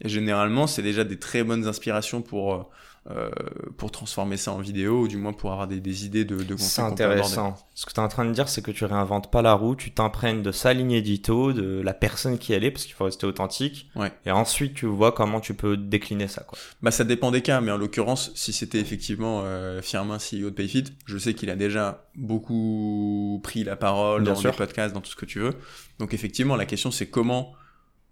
Et 0.04 0.08
généralement, 0.08 0.66
c'est 0.68 0.82
déjà 0.82 1.02
des 1.04 1.18
très 1.18 1.42
bonnes 1.42 1.66
inspirations 1.66 2.22
pour... 2.22 2.54
euh, 2.54 2.62
euh, 3.10 3.30
pour 3.78 3.90
transformer 3.90 4.36
ça 4.36 4.52
en 4.52 4.58
vidéo 4.58 5.02
ou 5.02 5.08
du 5.08 5.16
moins 5.16 5.32
pour 5.32 5.50
avoir 5.52 5.66
des, 5.66 5.80
des 5.80 6.04
idées 6.04 6.24
de, 6.24 6.36
de 6.36 6.42
contenu 6.42 6.58
C'est 6.58 6.82
intéressant. 6.82 7.56
Ce 7.74 7.86
que 7.86 7.92
tu 7.92 7.96
es 8.00 8.02
en 8.02 8.08
train 8.08 8.24
de 8.24 8.32
dire, 8.32 8.48
c'est 8.48 8.60
que 8.60 8.70
tu 8.70 8.84
réinventes 8.84 9.30
pas 9.30 9.40
la 9.40 9.54
roue, 9.54 9.76
tu 9.76 9.92
t'imprègnes 9.92 10.42
de 10.42 10.52
sa 10.52 10.74
ligne 10.74 10.92
édito, 10.92 11.52
de 11.52 11.80
la 11.80 11.94
personne 11.94 12.38
qui 12.38 12.52
elle 12.52 12.64
est, 12.64 12.70
parce 12.70 12.84
qu'il 12.84 12.94
faut 12.94 13.04
rester 13.04 13.26
authentique. 13.26 13.90
Ouais. 13.96 14.12
Et 14.26 14.30
ensuite, 14.30 14.74
tu 14.74 14.86
vois 14.86 15.12
comment 15.12 15.40
tu 15.40 15.54
peux 15.54 15.76
décliner 15.76 16.28
ça. 16.28 16.42
Quoi. 16.42 16.58
Bah 16.82 16.90
ça 16.90 17.04
dépend 17.04 17.30
des 17.30 17.40
cas, 17.42 17.60
mais 17.60 17.72
en 17.72 17.78
l'occurrence, 17.78 18.30
si 18.34 18.52
c'était 18.52 18.80
effectivement 18.80 19.40
euh, 19.44 19.80
Firmin, 19.80 20.18
CEO 20.18 20.50
de 20.50 20.50
Payfit, 20.50 20.84
je 21.06 21.16
sais 21.16 21.34
qu'il 21.34 21.50
a 21.50 21.56
déjà 21.56 22.04
beaucoup 22.16 23.40
pris 23.42 23.64
la 23.64 23.76
parole 23.76 24.22
Bien 24.22 24.34
dans 24.34 24.38
sûr. 24.38 24.50
les 24.50 24.56
podcasts, 24.56 24.94
dans 24.94 25.00
tout 25.00 25.10
ce 25.10 25.16
que 25.16 25.26
tu 25.26 25.40
veux. 25.40 25.54
Donc 25.98 26.14
effectivement, 26.14 26.56
la 26.56 26.66
question 26.66 26.90
c'est 26.90 27.06
comment 27.06 27.52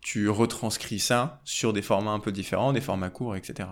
tu 0.06 0.28
retranscris 0.28 1.00
ça 1.00 1.40
sur 1.44 1.72
des 1.72 1.82
formats 1.82 2.12
un 2.12 2.20
peu 2.20 2.30
différents, 2.30 2.72
des 2.72 2.80
formats 2.80 3.10
courts, 3.10 3.34
etc. 3.34 3.70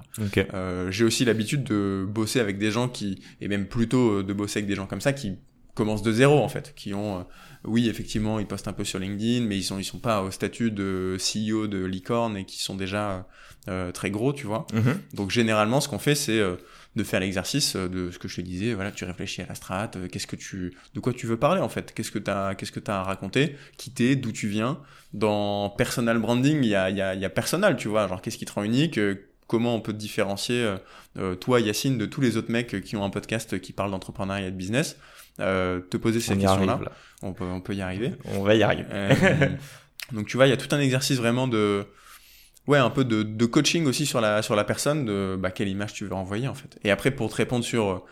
Euh, 0.53 0.91
J'ai 0.91 1.05
aussi 1.05 1.25
l'habitude 1.25 1.62
de 1.62 2.05
bosser 2.11 2.41
avec 2.41 2.59
des 2.59 2.73
gens 2.73 2.88
qui, 2.88 3.23
et 3.41 3.47
même 3.47 3.67
plutôt 3.69 4.19
euh, 4.19 4.25
de 4.25 4.33
bosser 4.33 4.59
avec 4.59 4.67
des 4.67 4.75
gens 4.75 4.87
comme 4.87 5.00
ça 5.00 5.12
qui 5.12 5.38
commencent 5.75 6.02
de 6.02 6.12
zéro 6.12 6.38
en 6.38 6.49
fait, 6.49 6.73
qui 6.76 6.95
ont, 6.95 7.19
euh, 7.19 7.23
oui 7.64 7.88
effectivement, 7.88 8.38
ils 8.38 8.47
postent 8.47 8.69
un 8.69 8.73
peu 8.73 8.85
sur 8.85 8.99
LinkedIn, 8.99 9.47
mais 9.47 9.57
ils 9.57 9.62
sont 9.62 9.78
ils 9.78 9.85
sont 9.85 9.99
pas 9.99 10.23
au 10.23 10.31
statut 10.31 10.71
de 10.71 11.16
CEO 11.19 11.66
de 11.66 11.85
licorne 11.85 12.37
et 12.37 12.45
qui 12.45 12.62
sont 12.62 12.75
déjà 12.75 13.26
euh, 13.69 13.93
très 13.93 14.11
gros, 14.11 14.33
tu 14.33 14.47
vois. 14.47 14.66
Mhm. 14.73 15.00
Donc 15.14 15.31
généralement, 15.31 15.81
ce 15.81 15.88
qu'on 15.88 15.99
fait, 15.99 16.14
c'est 16.14 16.38
euh, 16.38 16.57
de 16.97 17.02
faire 17.02 17.21
l'exercice 17.21 17.76
euh, 17.76 17.88
de 17.88 18.11
ce 18.11 18.19
que 18.19 18.28
je 18.28 18.37
te 18.37 18.40
disais. 18.40 18.75
Voilà, 18.75 18.93
tu 18.93 19.04
réfléchis 19.04 19.43
à 19.43 19.47
la 19.47 19.54
strat, 19.54 19.90
euh, 19.97 20.09
qu'est-ce 20.09 20.26
que 20.26 20.37
tu, 20.37 20.75
de 20.95 21.00
quoi 21.00 21.12
tu 21.12 21.26
veux 21.26 21.37
parler 21.37 21.61
en 21.61 21.69
fait, 21.69 21.93
qu'est-ce 21.93 22.11
que 22.11 22.19
t'as, 22.19 22.54
qu'est-ce 22.54 22.73
que 22.73 22.81
t'as 22.81 23.00
à 23.00 23.02
raconter, 23.02 23.57
qui 23.76 23.90
t'es, 23.90 24.16
d'où 24.16 24.33
tu 24.33 24.49
viens. 24.49 24.81
Dans 25.12 25.71
personal 25.71 26.19
branding, 26.19 26.59
il 26.62 26.69
y 26.69 26.75
a, 26.75 26.90
il 26.90 26.97
y 26.97 27.00
a, 27.00 27.14
y 27.14 27.25
a 27.25 27.31
personal, 27.31 27.76
tu 27.76 27.88
vois. 27.88 28.09
Genre 28.09 28.21
qu'est-ce 28.21 28.38
qui 28.38 28.45
te 28.45 28.52
rend 28.52 28.62
unique, 28.64 28.99
euh, 28.99 29.14
comment 29.47 29.75
on 29.75 29.81
peut 29.81 29.93
te 29.93 29.99
différencier, 29.99 30.63
euh, 30.63 30.77
euh, 31.19 31.35
toi 31.35 31.61
Yacine, 31.61 31.99
de 31.99 32.07
tous 32.07 32.21
les 32.21 32.37
autres 32.37 32.51
mecs 32.51 32.83
qui 32.83 32.97
ont 32.97 33.05
un 33.05 33.11
podcast 33.11 33.61
qui 33.61 33.73
parle 33.73 33.91
d'entrepreneuriat 33.91 34.49
et 34.49 34.51
de 34.51 34.57
business. 34.57 34.97
Euh, 35.41 35.81
te 35.81 35.97
poser 35.97 36.21
ces 36.21 36.37
questions-là. 36.37 36.81
On 37.23 37.33
peut, 37.33 37.45
on 37.45 37.61
peut 37.61 37.75
y 37.75 37.83
arriver. 37.83 38.13
On 38.37 38.43
va 38.43 38.55
y 38.55 38.63
arriver. 38.63 38.85
Euh, 38.91 39.49
donc 40.13 40.27
tu 40.27 40.37
vois, 40.37 40.47
il 40.47 40.51
y 40.51 40.53
a 40.53 40.57
tout 40.57 40.73
un 40.75 40.79
exercice 40.79 41.19
vraiment 41.19 41.49
de 41.49 41.87
ouais, 42.69 42.79
un 42.79 42.91
peu 42.91 43.05
de, 43.05 43.23
de 43.23 43.47
coaching 43.47 43.87
aussi 43.87 44.07
sur 44.07 44.21
la 44.21 44.43
sur 44.43 44.55
la 44.55 44.65
personne 44.65 45.05
de 45.05 45.37
bah, 45.39 45.51
quelle 45.51 45.69
image 45.69 45.93
tu 45.93 46.05
veux 46.05 46.13
envoyer 46.13 46.47
en 46.47 46.55
fait. 46.55 46.79
Et 46.85 46.91
après 46.91 47.11
pour 47.11 47.31
te 47.31 47.37
répondre 47.37 47.65
sur 47.65 48.05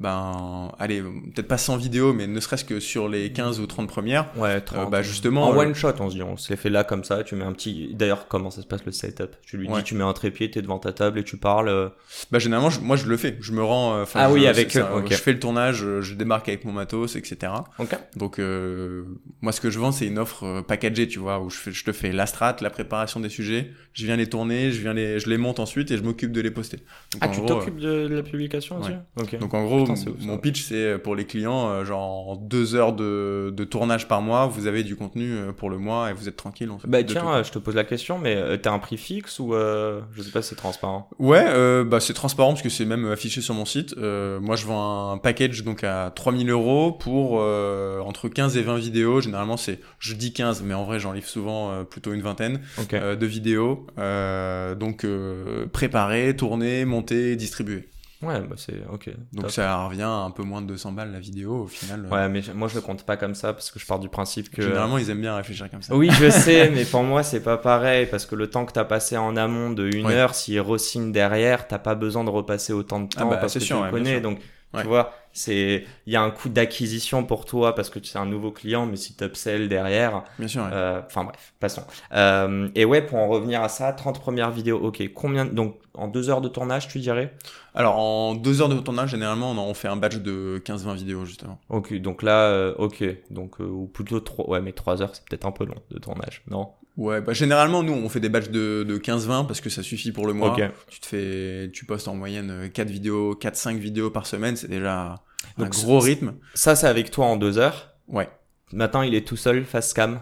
ben 0.00 0.70
allez, 0.78 1.02
peut-être 1.02 1.48
pas 1.48 1.58
100 1.58 1.76
vidéos 1.76 2.12
mais 2.12 2.26
ne 2.26 2.40
serait-ce 2.40 2.64
que 2.64 2.80
sur 2.80 3.08
les 3.08 3.32
15 3.32 3.60
ou 3.60 3.66
30 3.66 3.88
premières, 3.88 4.30
Ouais, 4.36 4.56
euh, 4.56 4.60
30. 4.60 4.90
bah 4.90 5.02
justement 5.02 5.48
En 5.48 5.52
euh, 5.54 5.58
one 5.58 5.74
shot, 5.74 5.92
on 6.00 6.08
se 6.10 6.14
dit, 6.14 6.22
on 6.22 6.36
se 6.36 6.50
les 6.50 6.56
fait 6.56 6.70
là 6.70 6.84
comme 6.84 7.04
ça, 7.04 7.24
tu 7.24 7.34
mets 7.34 7.44
un 7.44 7.52
petit. 7.52 7.94
D'ailleurs, 7.94 8.28
comment 8.28 8.50
ça 8.50 8.62
se 8.62 8.66
passe 8.66 8.84
le 8.84 8.92
setup? 8.92 9.36
Tu 9.42 9.56
lui 9.56 9.68
Ouais. 9.68 9.78
dis, 9.78 9.82
tu 9.84 9.94
mets 9.94 10.04
un 10.04 10.12
trépied, 10.12 10.50
t'es 10.50 10.62
devant 10.62 10.78
ta 10.78 10.92
table 10.92 11.18
et 11.18 11.24
tu 11.24 11.36
parles. 11.36 11.68
euh, 11.68 11.88
bah 12.30 12.38
généralement 12.38 12.70
je- 12.70 12.80
moi 12.80 12.96
je 12.96 13.06
le 13.06 13.16
fais, 13.16 13.36
je 13.40 13.52
me 13.52 13.62
rends 13.62 13.94
euh, 13.96 14.02
enfin, 14.02 14.20
Ah 14.22 14.28
je- 14.28 14.34
oui, 14.34 14.46
avec 14.46 14.70
ça, 14.70 14.90
je 15.08 15.14
fais 15.16 15.32
le 15.32 15.40
tournage, 15.40 15.82
euh, 15.84 16.00
je 16.02 16.14
débarque 16.14 16.48
avec 16.48 16.64
mon 16.64 16.72
matos 16.72 17.16
etc. 17.16 17.52
Ok. 17.78 17.96
Donc 18.16 18.38
euh, 18.38 19.04
moi 19.42 19.52
ce 19.52 19.60
que 19.60 19.70
je 19.70 19.78
vends 19.78 19.92
c'est 19.92 20.06
une 20.06 20.18
offre 20.18 20.44
euh, 20.44 20.62
packagée, 20.62 21.08
tu 21.08 21.18
vois, 21.18 21.40
où 21.40 21.50
je, 21.50 21.56
fais, 21.56 21.72
je 21.72 21.84
te 21.84 21.92
fais 21.92 22.12
la 22.12 22.26
strat, 22.26 22.56
la 22.60 22.70
préparation 22.70 23.20
des 23.20 23.28
sujets, 23.28 23.70
je 23.92 24.06
viens 24.06 24.16
les 24.16 24.28
tourner, 24.28 24.70
je 24.70 24.80
viens 24.80 24.94
les 24.94 25.18
je 25.18 25.28
les 25.28 25.38
monte 25.38 25.58
ensuite 25.60 25.90
et 25.90 25.96
je 25.96 26.02
m'occupe 26.02 26.32
de 26.32 26.40
les 26.40 26.50
poster. 26.50 26.78
Donc, 27.12 27.20
Ah, 27.22 27.28
en 27.28 27.30
tu 27.30 27.40
euh, 27.40 27.44
t'occupes 27.46 27.78
de, 27.78 28.08
de 28.08 28.14
la 28.16 28.22
publication 28.22 28.78
aussi? 28.80 28.90
Ouais. 28.90 28.98
Ok. 29.20 29.38
Donc 29.38 29.54
en 29.54 29.64
gros, 29.64 29.84
Ça. 29.96 30.10
mon 30.20 30.38
pitch 30.38 30.62
c'est 30.62 30.74
euh, 30.74 30.98
pour 30.98 31.14
les 31.14 31.24
clients, 31.24 31.68
euh, 31.68 31.84
genre 31.84 32.30
en 32.30 32.36
deux 32.36 32.74
heures 32.74 32.92
de, 32.92 33.52
de 33.54 33.64
tournage 33.64 34.08
par 34.08 34.22
mois, 34.22 34.46
vous 34.46 34.66
avez 34.66 34.82
du 34.82 34.96
contenu 34.96 35.32
euh, 35.32 35.52
pour 35.52 35.70
le 35.70 35.78
mois 35.78 36.10
et 36.10 36.12
vous 36.12 36.28
êtes 36.28 36.36
tranquille 36.36 36.70
en 36.70 36.78
fait. 36.78 36.88
Bah 36.88 37.02
tiens, 37.02 37.38
tout. 37.38 37.44
je 37.48 37.52
te 37.52 37.58
pose 37.58 37.74
la 37.74 37.84
question, 37.84 38.18
mais 38.18 38.58
t'as 38.58 38.72
un 38.72 38.78
prix 38.78 38.96
fixe 38.96 39.38
ou 39.38 39.54
euh, 39.54 40.00
je 40.14 40.22
sais 40.22 40.30
pas 40.30 40.42
si 40.42 40.50
c'est 40.50 40.56
transparent? 40.56 41.08
Ouais, 41.18 41.44
euh, 41.48 41.84
bah 41.84 42.00
c'est 42.00 42.14
transparent 42.14 42.50
parce 42.50 42.62
que 42.62 42.68
c'est 42.68 42.84
même 42.84 43.06
affiché 43.10 43.40
sur 43.40 43.54
mon 43.54 43.64
site. 43.64 43.94
Euh, 43.98 44.40
moi 44.40 44.56
je 44.56 44.66
vends 44.66 45.12
un 45.12 45.18
package 45.18 45.64
donc 45.64 45.84
à 45.84 46.10
3000 46.14 46.50
euros 46.50 46.92
pour 46.92 47.38
euh, 47.40 48.00
entre 48.00 48.28
15 48.28 48.56
et 48.56 48.62
20 48.62 48.76
vidéos. 48.78 49.20
Généralement 49.20 49.56
c'est, 49.56 49.80
je 49.98 50.14
dis 50.14 50.32
15, 50.32 50.62
mais 50.62 50.74
en 50.74 50.84
vrai 50.84 51.00
j'en 51.00 51.12
livre 51.12 51.28
souvent 51.28 51.70
euh, 51.70 51.84
plutôt 51.84 52.12
une 52.12 52.22
vingtaine 52.22 52.60
de 52.90 53.26
vidéos. 53.26 53.86
Euh, 53.98 54.74
donc 54.74 55.04
euh, 55.04 55.66
préparées, 55.72 56.34
tournées, 56.36 56.84
montées, 56.84 57.36
distribuées. 57.36 57.88
Ouais, 58.20 58.40
bah 58.40 58.56
c'est 58.56 58.82
ok. 58.92 59.10
Donc 59.32 59.42
top. 59.44 59.50
ça 59.52 59.84
revient 59.86 60.02
à 60.02 60.08
un 60.08 60.30
peu 60.32 60.42
moins 60.42 60.60
de 60.60 60.66
200 60.66 60.90
balles 60.90 61.12
la 61.12 61.20
vidéo 61.20 61.62
au 61.62 61.66
final. 61.68 62.04
euh, 62.04 62.08
Ouais, 62.10 62.28
mais 62.28 62.42
moi 62.52 62.66
je 62.66 62.74
le 62.74 62.80
compte 62.80 63.04
pas 63.04 63.16
comme 63.16 63.36
ça 63.36 63.52
parce 63.52 63.70
que 63.70 63.78
je 63.78 63.86
pars 63.86 64.00
du 64.00 64.08
principe 64.08 64.50
que. 64.50 64.60
Généralement 64.60 64.98
ils 64.98 65.08
aiment 65.10 65.20
bien 65.20 65.36
réfléchir 65.36 65.70
comme 65.70 65.82
ça. 65.82 65.94
Oui, 65.94 66.10
je 66.10 66.28
sais, 66.30 66.68
mais 66.70 66.84
pour 66.84 67.04
moi, 67.04 67.22
c'est 67.22 67.42
pas 67.42 67.56
pareil, 67.58 68.06
parce 68.10 68.26
que 68.26 68.34
le 68.34 68.50
temps 68.50 68.66
que 68.66 68.72
t'as 68.72 68.84
passé 68.84 69.16
en 69.16 69.36
amont 69.36 69.70
de 69.70 69.86
une 69.86 70.06
Ouais. 70.06 70.14
heure, 70.14 70.34
s'il 70.34 70.60
re-signe 70.60 71.12
derrière, 71.12 71.68
t'as 71.68 71.78
pas 71.78 71.94
besoin 71.94 72.24
de 72.24 72.30
repasser 72.30 72.72
autant 72.72 73.00
de 73.00 73.08
Ah 73.16 73.20
temps 73.20 73.28
bah, 73.30 73.36
parce 73.36 73.54
que 73.54 73.60
sûr, 73.60 73.76
tu 73.76 73.82
ouais, 73.84 73.90
connais. 73.90 74.20
Donc, 74.20 74.40
Ouais. 74.74 74.82
tu 74.82 74.88
vois, 74.88 75.14
c'est, 75.32 75.84
il 76.06 76.12
y 76.12 76.16
a 76.16 76.22
un 76.22 76.30
coût 76.30 76.48
d'acquisition 76.48 77.24
pour 77.24 77.44
toi 77.44 77.74
parce 77.74 77.90
que 77.90 77.98
c'est 78.02 78.18
un 78.18 78.26
nouveau 78.26 78.50
client, 78.52 78.86
mais 78.86 78.96
si 78.96 79.16
t'upsell 79.16 79.68
derrière, 79.68 80.24
Bien 80.38 80.48
sûr. 80.48 80.62
ouais. 80.62 80.70
euh, 80.72 81.00
enfin 81.06 81.24
bref, 81.24 81.54
passons. 81.60 81.84
Euh, 82.12 82.68
et 82.74 82.84
ouais, 82.84 83.02
pour 83.02 83.18
en 83.18 83.28
revenir 83.28 83.62
à 83.62 83.68
ça, 83.68 83.92
30 83.92 84.20
premières 84.20 84.50
vidéos, 84.50 84.78
ok. 84.78 85.02
Combien, 85.14 85.44
donc, 85.44 85.76
en 85.94 86.08
deux 86.08 86.30
heures 86.30 86.40
de 86.40 86.48
tournage, 86.48 86.88
tu 86.88 86.98
dirais? 86.98 87.34
Alors 87.74 87.96
en 87.98 88.34
deux 88.34 88.60
heures 88.62 88.68
de 88.68 88.78
tournage, 88.78 89.10
généralement, 89.10 89.50
on, 89.52 89.58
en- 89.58 89.74
fait 89.74 89.88
un 89.88 89.96
batch 89.96 90.16
de 90.16 90.60
15-20 90.64 90.94
vidéos 90.94 91.24
justement. 91.24 91.60
Ok, 91.68 91.94
donc 91.94 92.22
là, 92.22 92.48
euh, 92.50 92.74
ok. 92.78 93.04
Donc, 93.30 93.60
euh, 93.60 93.64
ou 93.64 93.86
plutôt 93.86 94.20
trois, 94.20 94.48
ouais, 94.50 94.60
mais 94.60 94.72
trois 94.72 95.00
heures, 95.02 95.14
c'est 95.14 95.24
peut-être 95.24 95.46
un 95.46 95.52
peu 95.52 95.64
long 95.64 95.76
de 95.90 95.98
tournage, 95.98 96.42
non? 96.50 96.68
Ouais, 96.98 97.20
bah 97.22 97.32
généralement, 97.32 97.82
nous, 97.82 97.92
on 97.94 98.08
fait 98.08 98.18
des 98.20 98.28
batchs 98.28 98.50
de, 98.50 98.84
de 98.86 98.98
15-20 98.98 99.46
parce 99.46 99.60
que 99.62 99.70
ça 99.70 99.82
suffit 99.82 100.12
pour 100.12 100.26
le 100.26 100.32
mois. 100.32 100.50
Tu 100.90 100.98
te 101.00 101.06
fais, 101.06 101.70
tu 101.72 101.84
postes 101.86 102.08
en 102.08 102.14
moyenne 102.16 102.68
4 102.74 102.90
vidéos, 102.90 103.34
4-5 103.36 103.78
vidéos 103.78 104.10
par 104.10 104.26
semaine, 104.26 104.56
c'est 104.56 104.68
déjà 104.68 105.14
un 105.56 105.62
Donc, 105.62 105.70
gros 105.70 106.00
c'est- 106.00 106.08
rythme. 106.08 106.34
Ça, 106.54 106.74
c'est 106.76 106.88
avec 106.88 107.10
toi 107.12 107.26
en 107.26 107.36
deux 107.36 107.56
heures. 107.56 107.94
Ouais. 108.08 108.28
Maintenant, 108.72 109.02
il 109.02 109.14
est 109.14 109.26
tout 109.26 109.36
seul, 109.36 109.64
face 109.64 109.94
cam. 109.94 110.20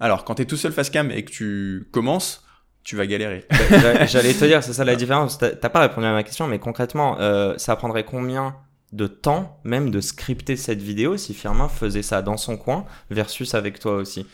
Alors, 0.00 0.24
quand 0.24 0.36
t'es 0.36 0.44
tout 0.44 0.56
seul 0.56 0.72
face 0.72 0.88
cam 0.88 1.10
et 1.10 1.24
que 1.24 1.30
tu 1.32 1.88
commences, 1.92 2.44
tu 2.84 2.94
vas 2.96 3.06
galérer. 3.06 3.44
J'a- 3.70 4.06
J'allais 4.06 4.34
te 4.34 4.44
dire, 4.44 4.62
c'est 4.62 4.72
ça 4.72 4.84
la 4.84 4.94
différence. 4.96 5.38
T'as 5.38 5.50
t'as 5.50 5.68
pas 5.68 5.80
répondu 5.80 6.06
à 6.06 6.12
ma 6.12 6.22
question, 6.22 6.46
mais 6.46 6.58
concrètement, 6.60 7.18
euh, 7.20 7.54
ça 7.56 7.74
prendrait 7.76 8.04
combien 8.04 8.54
de 8.92 9.06
temps 9.08 9.58
même 9.64 9.90
de 9.90 10.00
scripter 10.00 10.56
cette 10.56 10.80
vidéo 10.80 11.16
si 11.16 11.34
Firmin 11.34 11.68
faisait 11.68 12.02
ça 12.02 12.22
dans 12.22 12.36
son 12.36 12.56
coin 12.56 12.84
versus 13.10 13.54
avec 13.54 13.80
toi 13.80 13.94
aussi? 13.96 14.26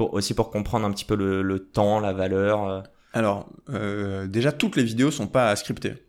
Pour, 0.00 0.14
Aussi 0.14 0.32
pour 0.32 0.50
comprendre 0.50 0.86
un 0.86 0.92
petit 0.92 1.04
peu 1.04 1.14
le, 1.14 1.42
le 1.42 1.58
temps, 1.58 2.00
la 2.00 2.14
valeur. 2.14 2.66
euh. 2.66 2.80
Alors, 3.12 3.50
euh, 3.68 4.26
déjà, 4.26 4.50
toutes 4.50 4.76
les 4.76 4.82
vidéos 4.82 5.10
sont 5.10 5.26
pas. 5.26 5.54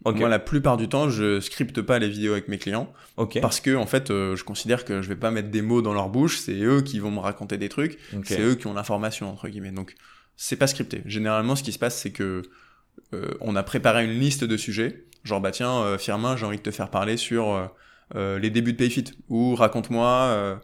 Ok. 0.05 0.17
Moi, 0.17 0.29
la 0.29 0.39
plupart 0.39 0.77
du 0.77 0.87
temps, 0.87 1.09
je 1.09 1.41
scripte 1.41 1.81
pas 1.81 1.99
les 1.99 2.07
vidéos 2.07 2.31
avec 2.31 2.47
mes 2.47 2.57
clients. 2.57 2.93
Parce 3.41 3.59
que, 3.59 3.75
en 3.75 3.85
fait, 3.85 4.09
euh, 4.09 4.37
je 4.37 4.45
considère 4.45 4.85
que 4.85 5.01
je 5.01 5.09
vais 5.09 5.17
pas 5.17 5.29
mettre 5.29 5.49
des 5.49 5.61
mots 5.61 5.81
dans 5.81 5.93
leur 5.93 6.07
bouche, 6.07 6.39
c'est 6.39 6.57
eux 6.61 6.81
qui 6.81 6.99
vont 6.99 7.11
me 7.11 7.19
raconter 7.19 7.57
des 7.57 7.67
trucs. 7.67 7.99
C'est 8.23 8.39
eux 8.41 8.55
qui 8.55 8.67
ont 8.67 8.73
l'information 8.73 9.29
entre 9.29 9.49
guillemets. 9.49 9.71
Donc 9.71 9.95
c'est 10.37 10.55
pas 10.55 10.67
scripté. 10.67 11.01
Généralement, 11.05 11.57
ce 11.57 11.63
qui 11.63 11.73
se 11.73 11.79
passe, 11.79 11.97
c'est 11.97 12.11
que 12.11 12.43
euh, 13.13 13.31
on 13.41 13.57
a 13.57 13.63
préparé 13.63 14.05
une 14.05 14.17
liste 14.17 14.45
de 14.45 14.55
sujets. 14.55 15.05
Genre 15.25 15.41
bah 15.41 15.51
tiens, 15.51 15.97
Firmin, 15.97 16.37
j'ai 16.37 16.45
envie 16.45 16.57
de 16.57 16.63
te 16.63 16.71
faire 16.71 16.89
parler 16.89 17.17
sur 17.17 17.69
les 18.15 18.49
débuts 18.49 18.73
de 18.73 18.77
Payfit 18.77 19.05
ou 19.29 19.53
raconte-moi 19.53 20.55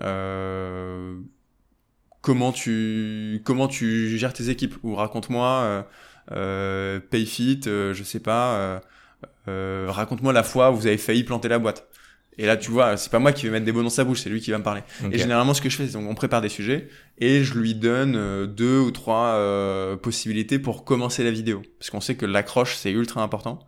euh, 0.00 1.18
comment 2.26 2.50
tu 2.50 3.40
comment 3.44 3.68
tu 3.68 4.18
gères 4.18 4.32
tes 4.32 4.50
équipes 4.50 4.74
ou 4.82 4.96
raconte-moi 4.96 5.48
euh, 5.62 5.82
euh, 6.32 6.98
Payfit, 6.98 7.60
euh, 7.68 7.94
je 7.94 8.02
sais 8.02 8.18
pas. 8.18 8.54
euh, 8.56 8.80
euh, 9.46 9.86
raconte-moi 9.88 10.32
la 10.32 10.42
fois 10.42 10.72
où 10.72 10.76
vous 10.76 10.88
avez 10.88 10.98
failli 10.98 11.22
planter 11.22 11.46
la 11.48 11.60
boîte. 11.60 11.86
Et 12.36 12.44
là, 12.46 12.56
tu 12.56 12.72
vois, 12.72 12.96
c'est 12.96 13.10
pas 13.10 13.20
moi 13.20 13.32
qui 13.32 13.46
vais 13.46 13.52
mettre 13.52 13.64
des 13.64 13.70
mots 13.72 13.84
dans 13.84 13.88
sa 13.88 14.02
bouche, 14.02 14.20
c'est 14.22 14.28
lui 14.28 14.40
qui 14.40 14.50
va 14.50 14.58
me 14.58 14.64
parler. 14.64 14.82
Et 15.12 15.18
généralement, 15.18 15.54
ce 15.54 15.62
que 15.62 15.70
je 15.70 15.76
fais, 15.76 15.86
c'est 15.86 15.96
on 15.96 16.14
prépare 16.16 16.40
des 16.40 16.48
sujets 16.50 16.88
et 17.18 17.44
je 17.44 17.54
lui 17.58 17.74
donne 17.76 18.46
deux 18.46 18.80
ou 18.80 18.90
trois 18.90 19.36
euh, 19.36 19.96
possibilités 19.96 20.58
pour 20.58 20.84
commencer 20.84 21.22
la 21.22 21.30
vidéo, 21.30 21.62
parce 21.78 21.90
qu'on 21.90 22.00
sait 22.02 22.16
que 22.16 22.26
l'accroche 22.26 22.74
c'est 22.76 22.90
ultra 22.90 23.22
important. 23.22 23.60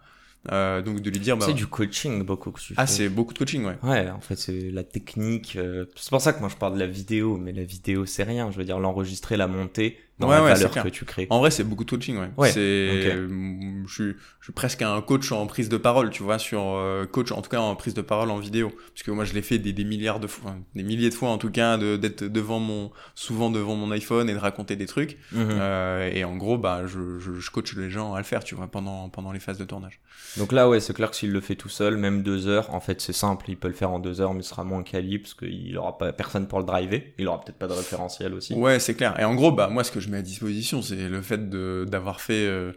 Euh, 0.53 0.83
donc 0.83 1.01
de 1.01 1.11
lui 1.11 1.19
dire, 1.21 1.37
bah, 1.37 1.47
C'est 1.47 1.53
du 1.55 1.67
coaching 1.67 2.23
beaucoup 2.25 2.51
que 2.51 2.61
tu 2.61 2.75
ah, 2.77 2.87
c'est 2.87 3.09
beaucoup 3.09 3.33
de 3.35 3.39
coaching, 3.39 3.65
ouais. 3.65 3.77
Ouais, 3.83 4.09
en 4.11 4.21
fait, 4.21 4.37
c'est 4.37 4.71
la 4.71 4.85
technique. 4.85 5.57
euh, 5.57 5.85
C'est 5.97 6.11
pour 6.11 6.21
ça 6.21 6.33
que 6.33 6.41
moi 6.41 6.49
je 6.49 6.57
parle 6.57 6.75
de 6.75 6.79
la 6.81 6.87
vidéo, 6.87 7.37
mais 7.37 7.53
la 7.53 7.65
vidéo 7.65 8.07
c'est 8.07 8.23
rien. 8.23 8.51
Je 8.51 8.59
veux 8.59 8.65
dire, 8.65 8.79
l'enregistrer, 8.79 9.37
la 9.37 9.47
monter, 9.47 9.99
dans 10.19 10.29
Ouais, 10.29 10.37
la 10.37 10.43
ouais, 10.43 10.55
valeur 10.55 10.83
que 10.85 10.89
tu 10.89 11.05
crées. 11.05 11.27
En 11.31 11.39
vrai, 11.39 11.51
c'est 11.51 11.65
beaucoup 11.65 11.85
de 11.85 11.91
coaching, 11.91 12.19
ouais. 12.19 12.31
Ouais, 12.37 12.51
c'est, 12.51 13.13
je 13.13 13.93
suis, 13.93 14.15
je 14.41 14.45
suis 14.45 14.53
presque 14.53 14.83
un 14.83 15.01
coach 15.01 15.31
en 15.33 15.47
prise 15.47 15.69
de 15.69 15.77
parole, 15.77 16.11
tu 16.11 16.23
vois, 16.23 16.39
sur 16.39 16.61
euh, 16.63 17.07
coach, 17.07 17.33
en 17.33 17.41
tout 17.43 17.51
cas 17.51 17.61
en 17.61 17.75
prise 17.77 17.95
de 17.95 18.03
parole 18.03 18.31
en 18.31 18.39
vidéo, 18.39 18.71
parce 18.93 19.03
que 19.03 19.11
moi 19.11 19.25
je 19.25 19.35
l'ai 19.35 19.43
fait 19.43 19.59
des, 19.59 19.73
des 19.73 19.85
milliards 19.85 20.21
de 20.21 20.27
fois, 20.27 20.55
des 20.75 20.83
milliers 20.83 21.11
de 21.11 21.15
fois 21.15 21.31
en 21.31 21.39
tout 21.39 21.51
cas, 21.51 21.77
de, 21.77 21.97
d'être 21.97 22.25
devant 22.25 22.59
mon, 22.59 22.91
souvent 23.15 23.51
devant 23.51 23.77
mon 23.77 23.91
iPhone 23.91 24.29
et 24.29 24.35
de 24.35 24.39
raconter 24.39 24.77
des 24.77 24.87
trucs. 24.87 25.19
Mhm. 25.33 25.49
Euh, 25.51 26.11
et 26.13 26.25
en 26.25 26.37
gros, 26.37 26.59
bah, 26.59 26.83
je, 26.87 27.19
je, 27.19 27.35
je 27.35 27.51
coach 27.51 27.75
les 27.77 27.91
gens 27.91 28.15
à 28.15 28.19
le 28.19 28.25
faire, 28.25 28.45
tu 28.45 28.55
vois, 28.55 28.67
pendant, 28.67 29.09
pendant 29.09 29.33
les 29.33 29.41
phases 29.41 29.59
de 29.59 29.65
tournage. 29.65 30.01
Donc 30.37 30.53
là, 30.53 30.69
ouais, 30.69 30.81
c'est 30.81 30.95
clair 30.95 31.11
que 31.11 31.17
s'il 31.17 31.33
le 31.33 31.41
fait 31.41 31.55
tout 31.55 31.69
seul, 31.69 31.97
même 31.97 32.23
deux 32.23 32.49
heures, 32.49 32.75
en 32.75 32.81
fait, 32.81 33.01
c'est 33.01 33.13
simple, 33.13 33.47
il 33.49 33.57
peut 33.57 33.69
le 33.69 33.75
faire 33.75 33.91
en 33.91 33.99
deux 33.99 34.21
heures, 34.21 34.35
mais 34.35 34.43
ce 34.43 34.51
sera 34.51 34.65
moins 34.65 34.83
quali, 34.83 35.19
parce 35.19 35.35
qu'il 35.35 35.77
aura 35.79 35.97
pas 35.97 36.13
personne 36.13 36.47
pour 36.49 36.59
le 36.59 36.65
driver, 36.65 37.15
il 37.19 37.29
aura 37.29 37.41
peut-être 37.41 37.59
pas 37.59 37.69
de 37.69 37.73
référentiel 37.73 38.35
aussi. 38.35 38.55
Ouais, 38.55 38.79
c'est 38.79 38.95
clair. 38.95 39.19
Et 39.21 39.25
en 39.25 39.35
gros, 39.35 39.53
bah, 39.53 39.69
moi, 39.69 39.85
ce 39.85 39.93
que 39.93 40.01
je 40.01 40.08
mets 40.11 40.19
à 40.19 40.23
disposition, 40.23 40.83
c'est 40.83 41.09
le 41.09 41.23
fait 41.23 41.49
de, 41.51 41.87
d'avoir 41.89 42.21
fait 42.21 42.47
euh, 42.47 42.73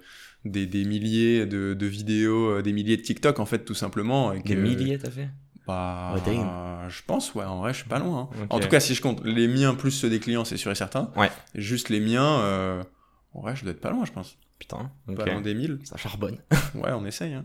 des, 0.45 0.65
des 0.65 0.83
milliers 0.85 1.45
de, 1.45 1.73
de 1.73 1.85
vidéos, 1.85 2.57
euh, 2.57 2.61
des 2.61 2.73
milliers 2.73 2.97
de 2.97 3.01
TikTok, 3.01 3.39
en 3.39 3.45
fait, 3.45 3.65
tout 3.65 3.73
simplement. 3.75 4.33
Et 4.33 4.41
Des 4.41 4.55
que- 4.55 4.59
milliers, 4.59 4.97
t'as 4.97 5.11
fait? 5.11 5.29
Bah, 5.67 6.15
je 6.89 7.01
pense, 7.05 7.33
ouais, 7.35 7.45
en 7.45 7.59
vrai, 7.59 7.71
je 7.73 7.79
suis 7.79 7.87
pas 7.89 7.99
loin. 7.99 8.29
hein. 8.33 8.45
En 8.49 8.59
tout 8.59 8.67
cas, 8.67 8.79
si 8.79 8.95
je 8.95 9.01
compte 9.01 9.23
les 9.23 9.47
miens 9.47 9.75
plus 9.75 9.91
ceux 9.91 10.09
des 10.09 10.19
clients, 10.19 10.43
c'est 10.43 10.57
sûr 10.57 10.71
et 10.71 10.75
certain. 10.75 11.11
Ouais. 11.15 11.29
Juste 11.55 11.89
les 11.89 11.99
miens, 11.99 12.39
euh, 12.39 12.83
en 13.33 13.41
vrai, 13.41 13.55
je 13.55 13.61
dois 13.63 13.71
être 13.71 13.79
pas 13.81 13.91
loin, 13.91 14.03
je 14.05 14.11
pense. 14.11 14.37
Putain, 14.61 14.91
Pas 15.07 15.23
ok. 15.23 15.25
loin 15.31 15.41
des 15.41 15.55
1000. 15.55 15.79
Ça 15.85 15.97
charbonne. 15.97 16.37
Ouais, 16.75 16.91
on 16.93 17.03
essaye. 17.05 17.33
Hein. 17.33 17.43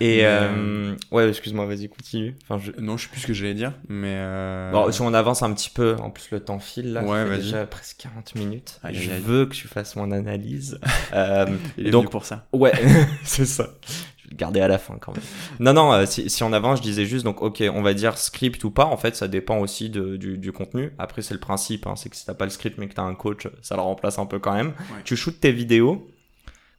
Et, 0.00 0.18
Mais, 0.18 0.24
euh... 0.24 0.96
ouais, 1.12 1.28
excuse-moi, 1.28 1.64
vas-y, 1.64 1.88
continue. 1.88 2.36
Enfin, 2.42 2.60
je... 2.62 2.72
Non, 2.80 2.96
je 2.96 3.04
sais 3.04 3.08
plus 3.08 3.20
ce 3.20 3.26
que 3.28 3.32
j'allais 3.32 3.54
dire, 3.54 3.72
mais. 3.88 4.16
Euh... 4.18 4.70
Bon, 4.72 4.90
si 4.90 5.00
on 5.00 5.14
avance 5.14 5.42
un 5.44 5.54
petit 5.54 5.70
peu, 5.70 5.94
en 6.00 6.10
plus 6.10 6.28
le 6.32 6.40
temps 6.40 6.58
file 6.58 6.92
là, 6.92 7.02
Ouais, 7.04 7.24
vas-y. 7.24 7.38
déjà 7.42 7.64
presque 7.66 7.98
40 8.02 8.34
minutes. 8.34 8.80
Je 8.92 9.10
veux 9.12 9.46
que 9.46 9.54
tu 9.54 9.68
fasses 9.68 9.94
mon 9.96 10.10
analyse. 10.10 10.78
euh, 11.14 11.46
il 11.78 11.86
est 11.86 11.90
donc- 11.90 12.02
venu 12.02 12.10
pour 12.10 12.24
ça. 12.26 12.46
ouais, 12.52 12.72
c'est 13.22 13.46
ça. 13.46 13.70
Je 14.18 14.24
vais 14.24 14.30
le 14.32 14.36
garder 14.36 14.60
à 14.60 14.68
la 14.68 14.76
fin 14.78 14.98
quand 15.00 15.12
même. 15.14 15.22
Non, 15.60 15.72
non, 15.72 15.92
euh, 15.92 16.04
si, 16.04 16.28
si 16.28 16.42
on 16.42 16.52
avance, 16.52 16.78
je 16.78 16.82
disais 16.82 17.06
juste, 17.06 17.24
donc 17.24 17.40
ok, 17.42 17.62
on 17.72 17.80
va 17.80 17.94
dire 17.94 18.18
script 18.18 18.62
ou 18.64 18.70
pas, 18.72 18.84
en 18.86 18.96
fait, 18.98 19.14
ça 19.16 19.28
dépend 19.28 19.58
aussi 19.58 19.88
de, 19.88 20.16
du, 20.16 20.36
du 20.36 20.50
contenu. 20.52 20.90
Après, 20.98 21.22
c'est 21.22 21.32
le 21.34 21.40
principe, 21.40 21.86
hein, 21.86 21.94
c'est 21.96 22.10
que 22.10 22.16
si 22.16 22.26
t'as 22.26 22.34
pas 22.34 22.44
le 22.44 22.50
script 22.50 22.76
mais 22.78 22.88
que 22.88 22.94
t'as 22.94 23.02
un 23.04 23.14
coach, 23.14 23.46
ça 23.62 23.76
le 23.76 23.82
remplace 23.82 24.18
un 24.18 24.26
peu 24.26 24.38
quand 24.40 24.52
même. 24.54 24.68
Ouais. 24.90 25.00
Tu 25.04 25.16
shootes 25.16 25.40
tes 25.40 25.52
vidéos, 25.52 26.08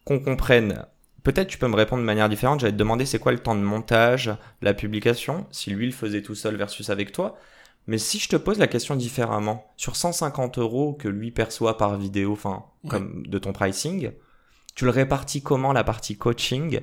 qu'on 0.08 0.20
comprenne. 0.20 0.86
Peut-être 1.24 1.48
tu 1.50 1.58
peux 1.58 1.67
me 1.67 1.76
répondre 1.76 2.02
de 2.02 2.06
manière 2.06 2.30
différente. 2.30 2.62
J'allais 2.62 2.72
te 2.74 2.78
demander 2.78 3.06
c'est 3.06 3.20
quoi 3.20 3.34
le 3.34 3.39
temps 3.39 3.56
de 3.56 3.62
montage, 3.62 4.32
la 4.62 4.74
publication, 4.74 5.46
si 5.52 5.72
lui 5.72 5.86
le 5.88 5.91
faisait 5.91 6.22
tout 6.22 6.36
seul 6.36 6.56
versus 6.56 6.89
avec 6.89 7.12
toi. 7.12 7.38
Mais 7.86 7.98
si 7.98 8.20
je 8.20 8.30
te 8.30 8.36
pose 8.36 8.58
la 8.60 8.67
question 8.67 8.96
différemment, 8.96 9.72
sur 9.78 9.96
150 9.96 10.58
euros 10.58 10.93
que 10.93 11.08
lui 11.08 11.32
perçoit 11.32 11.78
par 11.78 11.98
vidéo, 11.98 12.34
enfin, 12.34 12.65
Ouais. 12.84 12.89
comme 12.89 13.26
de 13.28 13.38
ton 13.39 13.52
pricing, 13.54 14.12
tu 14.76 14.86
le 14.86 14.91
répartis 14.91 15.41
comment 15.41 15.74
la 15.74 15.84
partie 15.84 16.17
coaching, 16.17 16.80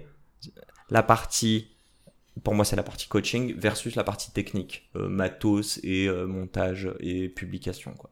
la 0.90 1.02
partie, 1.02 1.76
pour 2.42 2.54
moi 2.54 2.64
c'est 2.64 2.76
la 2.76 2.82
partie 2.82 3.06
coaching 3.08 3.54
versus 3.56 3.94
la 3.96 4.04
partie 4.04 4.32
technique, 4.32 4.90
euh, 4.96 5.08
matos 5.08 5.78
et 5.82 6.06
euh, 6.06 6.26
montage 6.26 6.90
et 7.00 7.28
publication 7.28 7.92
quoi. 7.94 8.10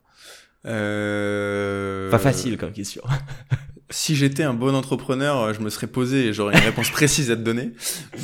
Euh... 0.66 2.10
Pas 2.10 2.18
facile 2.18 2.56
comme 2.56 2.72
question. 2.72 3.02
Si 3.92 4.16
j'étais 4.16 4.42
un 4.42 4.54
bon 4.54 4.74
entrepreneur, 4.74 5.38
euh, 5.40 5.52
je 5.52 5.60
me 5.60 5.68
serais 5.70 5.86
posé 5.86 6.26
et 6.28 6.32
j'aurais 6.32 6.54
une 6.56 6.64
réponse 6.64 6.90
précise 6.92 7.30
à 7.30 7.36
te 7.36 7.42
donner. 7.42 7.72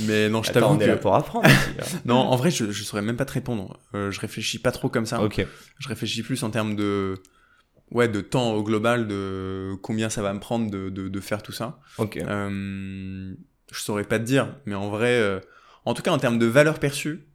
Mais 0.07 0.29
non, 0.29 0.43
je 0.43 0.51
t'avoue 0.51 0.67
on 0.75 0.81
est 0.81 0.87
là 0.87 0.97
que. 0.97 1.03
pour 1.03 1.15
apprendre. 1.15 1.47
aussi, 1.47 1.55
hein. 1.95 1.99
Non, 2.07 2.17
en 2.17 2.37
vrai, 2.37 2.51
je, 2.51 2.71
je 2.71 2.83
saurais 2.85 3.03
même 3.03 3.17
pas 3.17 3.25
te 3.27 3.33
répondre. 3.33 3.79
Euh, 3.95 4.11
je 4.11 4.19
réfléchis 4.21 4.59
pas 4.59 4.73
trop 4.73 4.89
comme 4.89 5.07
ça. 5.07 5.23
ok. 5.23 5.47
Je 5.79 5.89
réfléchis 5.89 6.23
plus 6.23 6.43
en 6.43 6.51
termes 6.51 6.75
de. 6.75 7.15
Ouais, 7.91 8.09
de 8.09 8.21
temps 8.21 8.53
au 8.53 8.63
global, 8.63 9.07
de 9.09 9.75
combien 9.83 10.11
ça 10.11 10.21
va 10.21 10.35
me 10.35 10.41
prendre 10.41 10.71
de, 10.71 10.91
de, 10.91 11.09
de 11.09 11.21
faire 11.21 11.43
tout 11.43 11.53
ça. 11.53 11.79
Ok. 11.97 12.19
Euh, 12.19 13.33
je 13.73 13.79
saurais 13.81 14.05
pas 14.05 14.19
te 14.19 14.25
dire, 14.25 14.55
mais 14.67 14.75
en 14.75 14.91
vrai, 14.91 15.13
euh, 15.19 15.41
en 15.87 15.95
tout 15.95 16.03
cas 16.03 16.11
en 16.11 16.19
termes 16.19 16.39
de 16.39 16.45
valeur 16.47 16.79
perçue, 16.81 17.27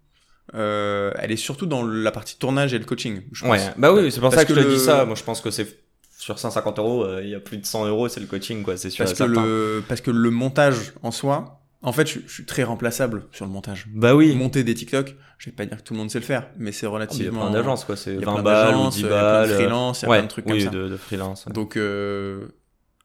euh, 0.53 1.11
elle 1.17 1.31
est 1.31 1.37
surtout 1.37 1.65
dans 1.65 1.83
la 1.83 2.11
partie 2.11 2.37
tournage 2.37 2.73
et 2.73 2.77
le 2.79 2.85
coaching. 2.85 3.21
Je 3.31 3.41
pense. 3.45 3.51
Ouais, 3.51 3.73
bah 3.77 3.93
oui, 3.93 4.11
c'est 4.11 4.19
pour 4.19 4.29
Parce 4.29 4.41
ça 4.41 4.45
que, 4.45 4.53
je 4.53 4.59
que 4.59 4.63
te 4.63 4.69
le- 4.69 4.75
dis 4.75 4.79
ça. 4.79 5.05
Moi, 5.05 5.15
je 5.15 5.23
pense 5.23 5.41
que 5.41 5.49
c'est 5.49 5.82
sur 6.23 6.39
150 6.39 6.79
euros, 6.79 7.03
euh, 7.03 7.21
il 7.23 7.29
y 7.29 7.36
a 7.36 7.39
plus 7.39 7.57
de 7.57 7.65
100 7.65 7.86
euros, 7.88 8.07
c'est 8.07 8.19
le 8.19 8.25
coaching, 8.27 8.63
quoi. 8.63 8.77
C'est 8.77 8.89
sûr. 8.89 9.03
Parce 9.05 9.17
que 9.17 9.23
le 9.23 9.83
parce 9.88 10.01
que 10.01 10.12
le 10.12 10.29
montage 10.29 10.93
en 11.03 11.12
soi, 11.12 11.59
en 11.81 11.91
fait, 11.91 12.07
je, 12.07 12.19
je 12.25 12.33
suis 12.33 12.45
très 12.45 12.63
remplaçable 12.63 13.25
sur 13.31 13.45
le 13.45 13.51
montage. 13.51 13.88
Bah 13.93 14.15
oui. 14.15 14.33
Monter 14.36 14.63
des 14.63 14.73
TikTok, 14.73 15.15
je 15.38 15.49
vais 15.49 15.55
pas 15.55 15.65
dire 15.65 15.77
que 15.77 15.83
tout 15.83 15.93
le 15.93 15.99
monde 15.99 16.09
sait 16.09 16.19
le 16.19 16.25
faire, 16.25 16.47
mais 16.57 16.71
c'est 16.71 16.81
Il 16.81 16.83
y 16.83 16.88
a 16.88 16.91
relativement. 16.91 17.41
plein 17.41 17.51
d'agences, 17.51 17.83
quoi. 17.83 17.95
C'est 17.97 18.13
il 18.15 18.19
y 18.21 18.23
a 18.23 18.25
20 18.25 18.33
plein 18.36 18.43
balles 18.43 18.67
ou 18.67 18.77
d'agences, 18.77 18.95
10 18.95 18.99
il 18.99 19.03
y 19.03 19.05
a 19.07 19.09
plein 19.09 19.21
balles. 19.21 19.47
de 19.49 19.53
euh, 19.53 19.55
freelance, 19.57 20.01
il 20.01 20.03
y 20.03 20.05
a 20.05 20.09
ouais, 20.12 20.17
plein 20.17 20.23
de 20.25 20.29
trucs 20.29 20.45
oui, 20.45 20.51
comme 20.51 20.59
ça. 20.62 20.69
De, 20.69 20.88
de 20.89 20.97
freelance. 20.97 21.45
ouais. 21.45 21.53
Donc 21.53 21.77
euh, 21.77 22.47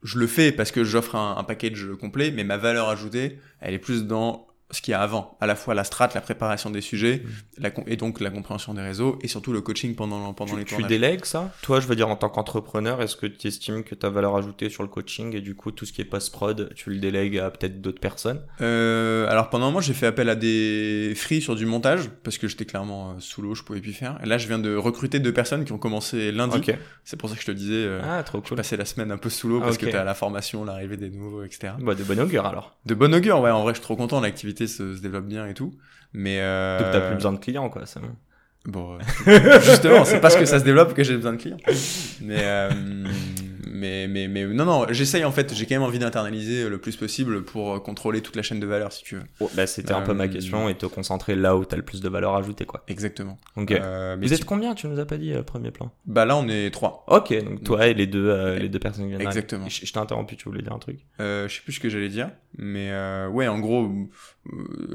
je 0.04 0.18
le 0.18 0.26
fais 0.26 0.52
parce 0.52 0.70
que 0.70 0.84
j'offre 0.84 1.16
un, 1.16 1.36
un 1.38 1.44
package 1.44 1.88
complet, 2.00 2.30
mais 2.30 2.44
ma 2.44 2.56
valeur 2.56 2.88
ajoutée, 2.88 3.40
elle 3.60 3.74
est 3.74 3.78
plus 3.80 4.04
dans 4.06 4.46
ce 4.70 4.82
qu'il 4.82 4.92
y 4.92 4.94
a 4.94 5.00
avant, 5.00 5.36
à 5.40 5.46
la 5.46 5.54
fois 5.54 5.74
la 5.74 5.82
strat, 5.82 6.10
la 6.14 6.20
préparation 6.20 6.68
des 6.68 6.82
sujets, 6.82 7.22
la 7.56 7.70
com- 7.70 7.84
et 7.86 7.96
donc 7.96 8.20
la 8.20 8.30
compréhension 8.30 8.74
des 8.74 8.82
réseaux, 8.82 9.18
et 9.22 9.28
surtout 9.28 9.52
le 9.52 9.62
coaching 9.62 9.94
pendant, 9.94 10.34
pendant 10.34 10.56
les 10.56 10.64
tu, 10.64 10.68
tu 10.68 10.74
tournages. 10.74 10.88
délègues 10.90 11.24
ça? 11.24 11.50
Toi, 11.62 11.80
je 11.80 11.86
veux 11.86 11.96
dire, 11.96 12.08
en 12.08 12.16
tant 12.16 12.28
qu'entrepreneur, 12.28 13.00
est-ce 13.00 13.16
que 13.16 13.26
tu 13.26 13.48
estimes 13.48 13.82
que 13.82 13.94
ta 13.94 14.10
valeur 14.10 14.36
ajoutée 14.36 14.68
sur 14.68 14.82
le 14.82 14.88
coaching 14.90 15.34
et 15.34 15.40
du 15.40 15.54
coup, 15.54 15.70
tout 15.70 15.86
ce 15.86 15.92
qui 15.92 16.02
est 16.02 16.04
post-prod, 16.04 16.70
tu 16.74 16.90
le 16.90 16.98
délègues 16.98 17.38
à 17.38 17.50
peut-être 17.50 17.80
d'autres 17.80 18.00
personnes? 18.00 18.42
Euh, 18.60 19.26
alors 19.28 19.48
pendant 19.48 19.64
un 19.66 19.68
moment, 19.68 19.80
j'ai 19.80 19.94
fait 19.94 20.06
appel 20.06 20.28
à 20.28 20.34
des 20.34 21.12
free 21.16 21.40
sur 21.40 21.54
du 21.56 21.64
montage, 21.64 22.10
parce 22.22 22.36
que 22.38 22.46
j'étais 22.48 22.64
clairement 22.66 23.12
euh, 23.12 23.14
sous 23.20 23.40
l'eau, 23.40 23.54
je 23.54 23.62
pouvais 23.62 23.80
plus 23.80 23.92
faire. 23.94 24.18
Et 24.22 24.26
là, 24.26 24.36
je 24.38 24.48
viens 24.48 24.58
de 24.58 24.74
recruter 24.76 25.18
deux 25.18 25.32
personnes 25.32 25.64
qui 25.64 25.72
ont 25.72 25.78
commencé 25.78 26.30
lundi. 26.32 26.60
C'est 27.04 27.16
pour 27.16 27.30
ça 27.30 27.36
que 27.36 27.40
je 27.40 27.46
te 27.46 27.52
disais, 27.52 27.72
euh, 27.74 28.00
Ah, 28.04 28.22
trop 28.22 28.40
je 28.44 28.48
cool. 28.48 28.56
passais 28.58 28.76
la 28.76 28.84
semaine 28.84 29.10
un 29.10 29.16
peu 29.18 29.30
sous 29.30 29.48
l'eau, 29.48 29.60
parce 29.60 29.76
Ah, 29.76 29.80
que 29.80 29.86
ok. 29.86 29.92
t'as 29.92 30.04
la 30.04 30.14
formation, 30.14 30.64
l'arrivée 30.64 30.96
des 30.98 31.08
nouveaux, 31.10 31.42
etc. 31.42 31.72
Bah, 31.80 31.94
de 31.94 32.04
bon 32.04 32.20
augure 32.20 32.44
alors. 32.44 32.76
De 32.84 32.94
bon 32.94 33.14
augure, 33.14 33.40
ouais, 33.40 33.50
en 33.50 33.62
vrai, 33.62 33.72
je 33.72 33.78
suis 33.78 33.84
trop 33.84 33.96
content, 33.96 34.20
l'activité 34.20 34.57
se, 34.66 34.96
se 34.96 35.00
développe 35.00 35.26
bien 35.26 35.46
et 35.46 35.54
tout. 35.54 35.72
Mais 36.12 36.38
euh... 36.40 36.78
Donc, 36.78 36.92
t'as 36.92 37.06
plus 37.06 37.16
besoin 37.16 37.32
de 37.32 37.38
clients, 37.38 37.68
quoi. 37.68 37.86
C'est 37.86 38.00
bon. 38.00 38.16
Euh, 38.66 39.60
justement, 39.62 40.04
c'est 40.04 40.20
parce 40.20 40.36
que 40.36 40.44
ça 40.44 40.58
se 40.58 40.64
développe 40.64 40.94
que 40.94 41.02
j'ai 41.02 41.16
besoin 41.16 41.32
de 41.32 41.38
clients. 41.38 41.58
Mais, 42.20 42.40
euh, 42.40 42.70
mais, 43.70 44.08
mais, 44.08 44.28
mais, 44.28 44.46
non, 44.46 44.64
non, 44.64 44.86
j'essaye 44.90 45.24
en 45.24 45.32
fait, 45.32 45.54
j'ai 45.54 45.66
quand 45.66 45.76
même 45.76 45.82
envie 45.82 45.98
d'internaliser 45.98 46.68
le 46.68 46.78
plus 46.78 46.96
possible 46.96 47.44
pour 47.44 47.74
euh, 47.74 47.78
contrôler 47.78 48.20
toute 48.20 48.36
la 48.36 48.42
chaîne 48.42 48.60
de 48.60 48.66
valeur, 48.66 48.92
si 48.92 49.04
tu 49.04 49.16
veux. 49.16 49.22
Oh, 49.40 49.50
bah, 49.54 49.66
c'était 49.66 49.92
un 49.92 50.02
peu 50.02 50.12
ma 50.12 50.28
question 50.28 50.68
et 50.68 50.74
te 50.74 50.86
concentrer 50.86 51.34
là 51.34 51.56
où 51.56 51.64
t'as 51.64 51.76
le 51.76 51.82
plus 51.82 52.00
de 52.00 52.08
valeur 52.08 52.34
ajoutée, 52.36 52.66
quoi. 52.66 52.82
Exactement. 52.88 53.38
Ok. 53.56 53.70
Mais 53.70 54.16
Vous 54.20 54.32
êtes 54.32 54.44
combien 54.44 54.74
Tu 54.74 54.86
nous 54.86 54.98
as 54.98 55.06
pas 55.06 55.16
dit, 55.16 55.32
premier 55.46 55.70
plan? 55.70 55.90
Bah 56.06 56.24
là, 56.24 56.36
on 56.36 56.48
est 56.48 56.70
trois. 56.70 57.04
Ok, 57.08 57.32
donc 57.44 57.64
toi 57.64 57.86
et 57.86 57.94
les 57.94 58.06
deux, 58.06 58.56
les 58.56 58.68
deux 58.68 58.78
personnes 58.78 59.04
qui 59.04 59.10
viennent. 59.10 59.22
Exactement. 59.22 59.68
Je, 59.68 59.86
je 59.86 59.92
t'ai 59.92 59.98
interrompu, 59.98 60.36
tu 60.36 60.44
voulais 60.44 60.62
dire 60.62 60.72
un 60.72 60.78
truc? 60.78 60.98
Je 61.18 61.46
sais 61.48 61.62
plus 61.62 61.72
ce 61.72 61.80
que 61.80 61.88
j'allais 61.88 62.08
dire, 62.08 62.30
mais 62.58 62.90
ouais, 63.32 63.48
en 63.48 63.60
gros, 63.60 63.90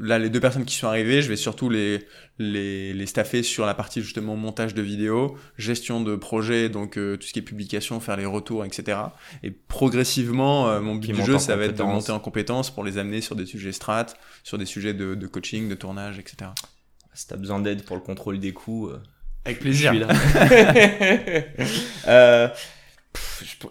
là, 0.00 0.18
les 0.18 0.30
deux 0.30 0.40
personnes 0.40 0.64
qui 0.64 0.76
sont 0.76 0.86
arrivées, 0.86 1.22
je 1.22 1.28
vais 1.28 1.36
surtout 1.36 1.68
les, 1.68 2.06
les, 2.38 2.92
les 2.92 3.06
staffer 3.06 3.42
sur 3.42 3.66
la 3.66 3.74
partie 3.74 4.02
justement 4.02 4.36
montage 4.36 4.74
de 4.74 4.82
vidéos, 4.82 5.36
gestion 5.58 6.00
de 6.00 6.16
projet, 6.16 6.68
donc 6.68 6.98
euh, 6.98 7.16
tout 7.16 7.26
ce 7.26 7.32
qui 7.32 7.38
est 7.38 7.42
publication, 7.42 8.00
faire 8.00 8.16
les 8.16 8.26
retours, 8.26 8.64
etc. 8.64 8.98
Et 9.42 9.50
progressivement, 9.50 10.68
euh, 10.68 10.80
mon 10.80 10.96
but 10.96 11.12
du 11.12 11.24
jeu, 11.24 11.38
ça 11.38 11.56
va 11.56 11.64
être 11.64 11.78
de 11.78 11.82
monter 11.82 12.12
en 12.12 12.20
compétences 12.20 12.70
pour 12.70 12.84
les 12.84 12.98
amener 12.98 13.20
sur 13.20 13.36
des 13.36 13.46
sujets 13.46 13.72
strat, 13.72 14.06
sur 14.42 14.58
des 14.58 14.66
sujets 14.66 14.94
de, 14.94 15.14
de 15.14 15.26
coaching, 15.26 15.68
de 15.68 15.74
tournage, 15.74 16.18
etc. 16.18 16.50
Si 17.14 17.28
t'as 17.28 17.36
besoin 17.36 17.60
d'aide 17.60 17.84
pour 17.84 17.96
le 17.96 18.02
contrôle 18.02 18.40
des 18.40 18.52
coûts, 18.52 18.88
euh, 18.88 19.00
Avec 19.44 19.64
je 19.64 19.88
suis 19.88 19.98
là. 19.98 20.08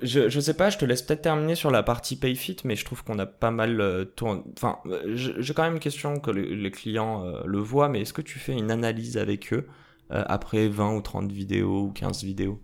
Je, 0.02 0.30
je, 0.30 0.40
sais 0.40 0.54
pas, 0.54 0.70
je 0.70 0.78
te 0.78 0.86
laisse 0.86 1.02
peut-être 1.02 1.22
terminer 1.22 1.56
sur 1.56 1.72
la 1.72 1.84
partie 1.84 2.16
PayFit, 2.16 2.58
mais 2.64 2.76
je 2.76 2.86
trouve 2.86 3.04
qu'on 3.04 3.18
a 3.20 3.26
pas 3.26 3.52
mal 3.52 3.80
euh, 3.82 4.06
tourné. 4.06 4.42
Enfin, 4.58 4.80
euh, 4.86 5.02
j'ai 5.16 5.54
quand 5.54 5.64
même 5.64 5.74
une 5.74 5.80
question 5.80 6.20
que 6.20 6.32
le- 6.32 6.42
les 6.54 6.72
clients 6.72 7.26
euh, 7.26 7.42
le 7.46 7.60
voient, 7.60 7.90
mais 7.90 8.02
est-ce 8.02 8.14
que 8.14 8.22
tu 8.22 8.40
fais 8.40 8.54
une 8.54 8.72
analyse 8.72 9.18
avec 9.18 9.54
eux 9.54 9.68
après 10.10 10.68
20 10.68 10.96
ou 10.96 11.02
30 11.02 11.32
vidéos 11.32 11.86
ou 11.86 11.92
15 11.92 12.24
vidéos? 12.24 12.62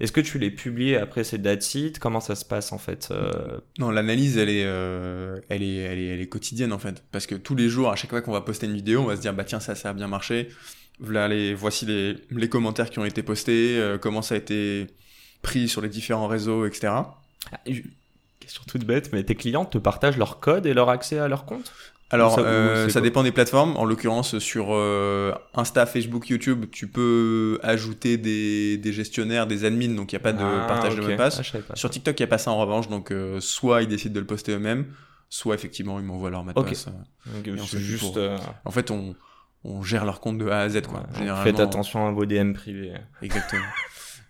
Est-ce 0.00 0.10
que 0.12 0.20
tu 0.20 0.38
les 0.40 0.50
publies 0.50 0.96
après 0.96 1.22
that's 1.22 1.74
it 1.74 1.98
Comment 2.00 2.18
ça 2.20 2.34
se 2.34 2.44
passe 2.44 2.72
en 2.72 2.78
fait 2.78 3.12
Non, 3.78 3.90
l'analyse, 3.90 4.38
elle 4.38 4.48
est, 4.48 4.62
elle 5.50 5.62
est, 5.62 5.76
elle 5.76 5.98
est, 6.00 6.06
elle 6.06 6.20
est 6.20 6.26
quotidienne 6.28 6.72
en 6.72 6.80
fait, 6.80 7.04
parce 7.12 7.26
que 7.28 7.36
tous 7.36 7.54
les 7.54 7.68
jours, 7.68 7.90
à 7.90 7.96
chaque 7.96 8.10
fois 8.10 8.22
qu'on 8.22 8.32
va 8.32 8.40
poster 8.40 8.66
une 8.66 8.74
vidéo, 8.74 9.02
on 9.02 9.04
va 9.04 9.14
se 9.14 9.20
dire 9.20 9.34
bah 9.34 9.44
tiens 9.44 9.60
ça, 9.60 9.76
ça 9.76 9.90
a 9.90 9.92
bien 9.92 10.08
marché. 10.08 10.48
Les, 11.08 11.54
voici 11.54 11.86
les, 11.86 12.16
les 12.30 12.48
commentaires 12.48 12.90
qui 12.90 12.98
ont 12.98 13.04
été 13.04 13.22
postés, 13.22 13.78
comment 14.00 14.22
ça 14.22 14.34
a 14.34 14.38
été 14.38 14.88
pris 15.42 15.68
sur 15.68 15.80
les 15.80 15.88
différents 15.88 16.26
réseaux, 16.28 16.66
etc. 16.66 16.88
ah, 16.92 17.06
je- 17.66 17.82
Question 18.40 18.62
toute 18.66 18.84
bête, 18.84 19.12
mais 19.12 19.22
tes 19.22 19.34
clients 19.36 19.64
te 19.64 19.78
partagent 19.78 20.16
leur 20.16 20.40
code 20.40 20.66
et 20.66 20.74
leur 20.74 20.88
accès 20.88 21.18
à 21.18 21.28
leur 21.28 21.44
compte? 21.44 21.72
Alors, 22.12 22.34
Ça- 22.36 22.40
euh, 22.40 22.88
ça 22.88 23.00
dépend 23.00 23.22
des 23.22 23.30
plateformes. 23.30 23.76
En 23.76 23.84
l'occurrence, 23.84 24.38
sur 24.40 24.68
euh, 24.70 25.32
Insta, 25.54 25.86
Facebook, 25.86 26.28
YouTube, 26.28 26.64
tu 26.72 26.88
peux 26.88 27.60
ajouter 27.62 28.16
des, 28.16 28.78
des 28.78 28.92
gestionnaires, 28.92 29.46
des 29.46 29.64
admins, 29.64 29.94
donc 29.94 30.10
il 30.12 30.16
n'y 30.16 30.20
a 30.20 30.22
pas 30.24 30.32
de 30.32 30.42
Ah, 30.42 30.64
partage 30.66 30.96
de 30.96 31.02
mot 31.02 31.08
de 31.08 31.14
passe. 31.16 31.40
Ah. 31.70 31.76
Sur 31.76 31.90
TikTok, 31.90 32.18
il 32.18 32.22
n'y 32.22 32.24
a 32.24 32.28
pas 32.28 32.38
ça 32.38 32.50
en 32.50 32.58
revanche, 32.58 32.88
donc 32.88 33.12
euh, 33.12 33.38
soit 33.40 33.82
ils 33.82 33.88
décident 33.88 34.14
de 34.14 34.20
le 34.20 34.26
poster 34.26 34.52
eux-mêmes, 34.54 34.86
soit 35.28 35.54
effectivement 35.54 36.00
ils 36.00 36.04
m'envoient 36.04 36.30
leur 36.30 36.42
mot 36.42 36.52
de 36.52 36.60
passe. 36.60 36.86
On 37.28 37.64
juste. 37.64 38.00
pour- 38.00 38.14
euh, 38.16 38.36
En 38.64 38.72
fait, 38.72 38.90
on, 38.90 39.14
on 39.62 39.82
gère 39.84 40.04
leur 40.04 40.20
compte 40.20 40.38
de 40.38 40.48
A 40.48 40.60
à 40.62 40.68
Z, 40.68 40.80
quoi. 40.88 41.00
ouais, 41.00 41.18
Généralement, 41.18 41.44
Faites 41.44 41.60
attention 41.60 42.08
à 42.08 42.10
vos 42.10 42.24
DM 42.26 42.54
privés. 42.54 42.94
Exactement. 43.22 43.62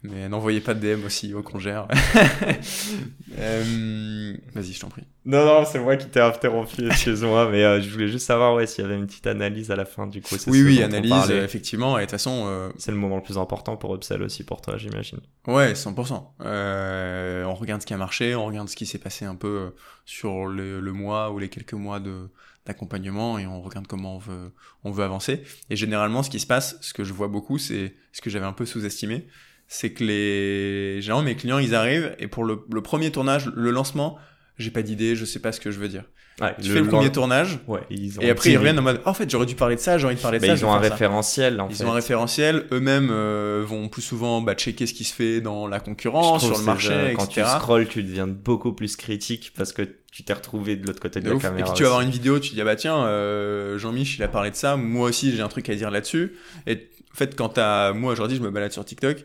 Mais 0.02 0.30
n'envoyez 0.30 0.60
pas 0.60 0.72
de 0.72 0.80
DM 0.80 1.04
aussi 1.04 1.34
au 1.34 1.42
congère. 1.42 1.86
euh... 3.38 4.34
Vas-y, 4.54 4.72
je 4.72 4.80
t'en 4.80 4.88
prie. 4.88 5.02
Non, 5.26 5.44
non, 5.44 5.66
c'est 5.66 5.78
moi 5.78 5.96
qui 5.96 6.06
t'ai 6.06 6.20
interrompu, 6.20 6.86
excuse-moi, 6.90 7.50
mais 7.50 7.62
euh, 7.62 7.82
je 7.82 7.90
voulais 7.90 8.08
juste 8.08 8.26
savoir 8.26 8.54
ouais, 8.54 8.66
s'il 8.66 8.82
y 8.82 8.86
avait 8.86 8.96
une 8.96 9.06
petite 9.06 9.26
analyse 9.26 9.70
à 9.70 9.76
la 9.76 9.84
fin 9.84 10.06
du 10.06 10.22
coup. 10.22 10.36
Oui, 10.46 10.62
oui, 10.62 10.82
analyse, 10.82 11.30
euh, 11.30 11.44
effectivement, 11.44 11.98
et 11.98 12.02
de 12.02 12.06
toute 12.06 12.12
façon... 12.12 12.44
Euh... 12.46 12.70
C'est 12.78 12.92
le 12.92 12.96
moment 12.96 13.16
le 13.16 13.22
plus 13.22 13.36
important 13.36 13.76
pour 13.76 13.94
Upsell 13.94 14.22
aussi 14.22 14.42
pour 14.42 14.62
toi, 14.62 14.78
j'imagine. 14.78 15.20
Ouais, 15.46 15.74
100%. 15.74 16.24
Euh, 16.40 17.44
on 17.44 17.54
regarde 17.54 17.82
ce 17.82 17.86
qui 17.86 17.92
a 17.92 17.98
marché, 17.98 18.34
on 18.34 18.46
regarde 18.46 18.70
ce 18.70 18.76
qui 18.76 18.86
s'est 18.86 18.98
passé 18.98 19.26
un 19.26 19.34
peu 19.34 19.74
sur 20.06 20.46
le, 20.46 20.80
le 20.80 20.92
mois 20.92 21.30
ou 21.30 21.38
les 21.38 21.50
quelques 21.50 21.74
mois 21.74 22.00
de 22.00 22.30
d'accompagnement 22.66 23.38
et 23.38 23.46
on 23.46 23.62
regarde 23.62 23.86
comment 23.86 24.16
on 24.16 24.18
veut 24.18 24.52
on 24.84 24.90
veut 24.90 25.02
avancer 25.02 25.44
et 25.70 25.76
généralement 25.76 26.22
ce 26.22 26.28
qui 26.28 26.38
se 26.38 26.46
passe 26.46 26.76
ce 26.82 26.92
que 26.92 27.04
je 27.04 27.14
vois 27.14 27.28
beaucoup 27.28 27.56
c'est 27.56 27.94
ce 28.12 28.20
que 28.20 28.28
j'avais 28.28 28.44
un 28.44 28.52
peu 28.52 28.66
sous-estimé 28.66 29.26
c'est 29.72 29.90
que 29.92 30.02
les 30.04 31.00
généralement 31.00 31.28
mes 31.28 31.36
clients 31.36 31.58
ils 31.58 31.74
arrivent 31.76 32.14
et 32.18 32.26
pour 32.26 32.42
le, 32.44 32.58
le 32.72 32.82
premier 32.82 33.10
tournage 33.12 33.46
le 33.54 33.70
lancement 33.70 34.18
j'ai 34.58 34.70
pas 34.72 34.82
d'idée 34.82 35.14
je 35.14 35.24
sais 35.24 35.38
pas 35.38 35.52
ce 35.52 35.60
que 35.60 35.70
je 35.70 35.78
veux 35.78 35.88
dire 35.88 36.04
Ouais, 36.40 36.54
je 36.58 36.72
fais 36.72 36.80
le 36.80 36.86
premier 36.88 37.12
tournage 37.12 37.58
Ouais, 37.66 37.80
ils 37.90 38.18
ont 38.18 38.22
et 38.22 38.30
après 38.30 38.50
ils 38.52 38.56
reviennent 38.56 38.78
en 38.78 38.82
mode 38.82 39.02
oh, 39.04 39.10
en 39.10 39.14
fait 39.14 39.28
j'aurais 39.30 39.44
dû 39.44 39.54
parler 39.56 39.76
de 39.76 39.80
ça 39.80 39.98
j'ai 39.98 40.06
envie 40.06 40.16
de 40.16 40.20
parler 40.22 40.38
de 40.38 40.46
Bah, 40.46 40.56
ça 40.56 40.60
ils 40.62 40.64
ont 40.64 40.72
un 40.72 40.78
faire 40.80 40.88
ça. 40.88 40.94
référentiel 40.94 41.60
en 41.60 41.68
ils 41.68 41.76
fait. 41.76 41.84
ont 41.84 41.90
un 41.90 41.94
référentiel 41.94 42.66
eux-mêmes 42.72 43.10
euh, 43.12 43.62
vont 43.66 43.88
plus 43.90 44.00
souvent 44.00 44.40
bah, 44.40 44.54
checker 44.54 44.86
ce 44.86 44.94
qui 44.94 45.04
se 45.04 45.12
fait 45.14 45.42
dans 45.42 45.68
la 45.68 45.80
concurrence 45.80 46.46
sur 46.46 46.56
le 46.56 46.64
marché 46.64 46.92
euh, 46.94 47.12
Quand 47.14 47.26
tu 47.26 47.40
etc 47.40 47.52
scrolls, 47.58 47.88
tu 47.88 48.02
deviens 48.02 48.26
beaucoup 48.26 48.72
plus 48.72 48.96
critique 48.96 49.52
parce 49.56 49.72
que 49.74 49.82
tu 50.10 50.24
t'es 50.24 50.32
retrouvé 50.32 50.76
de 50.76 50.86
l'autre 50.86 51.00
côté 51.00 51.20
de, 51.20 51.26
De 51.26 51.30
la 51.30 51.36
ouf. 51.36 51.42
Et 51.42 51.46
caméra. 51.48 51.66
puis 51.66 51.76
tu 51.76 51.82
vas 51.82 51.88
avoir 51.90 51.98
aussi. 52.00 52.06
une 52.08 52.12
vidéo, 52.12 52.38
tu 52.40 52.54
dis 52.54 52.60
ah 52.62 52.64
bah 52.64 52.76
tiens, 52.76 53.04
euh, 53.04 53.76
Jean-Mich 53.78 54.16
il 54.16 54.22
a 54.22 54.28
parlé 54.28 54.50
de 54.50 54.56
ça, 54.56 54.76
moi 54.76 55.08
aussi 55.10 55.36
j'ai 55.36 55.42
un 55.42 55.48
truc 55.48 55.68
à 55.68 55.74
dire 55.74 55.90
là-dessus. 55.90 56.32
Et 56.66 56.88
en 57.12 57.16
fait 57.16 57.36
quand 57.36 57.50
t'as, 57.50 57.92
moi 57.92 58.12
aujourd'hui 58.14 58.38
je 58.38 58.42
me 58.42 58.50
balade 58.50 58.72
sur 58.72 58.84
TikTok, 58.84 59.24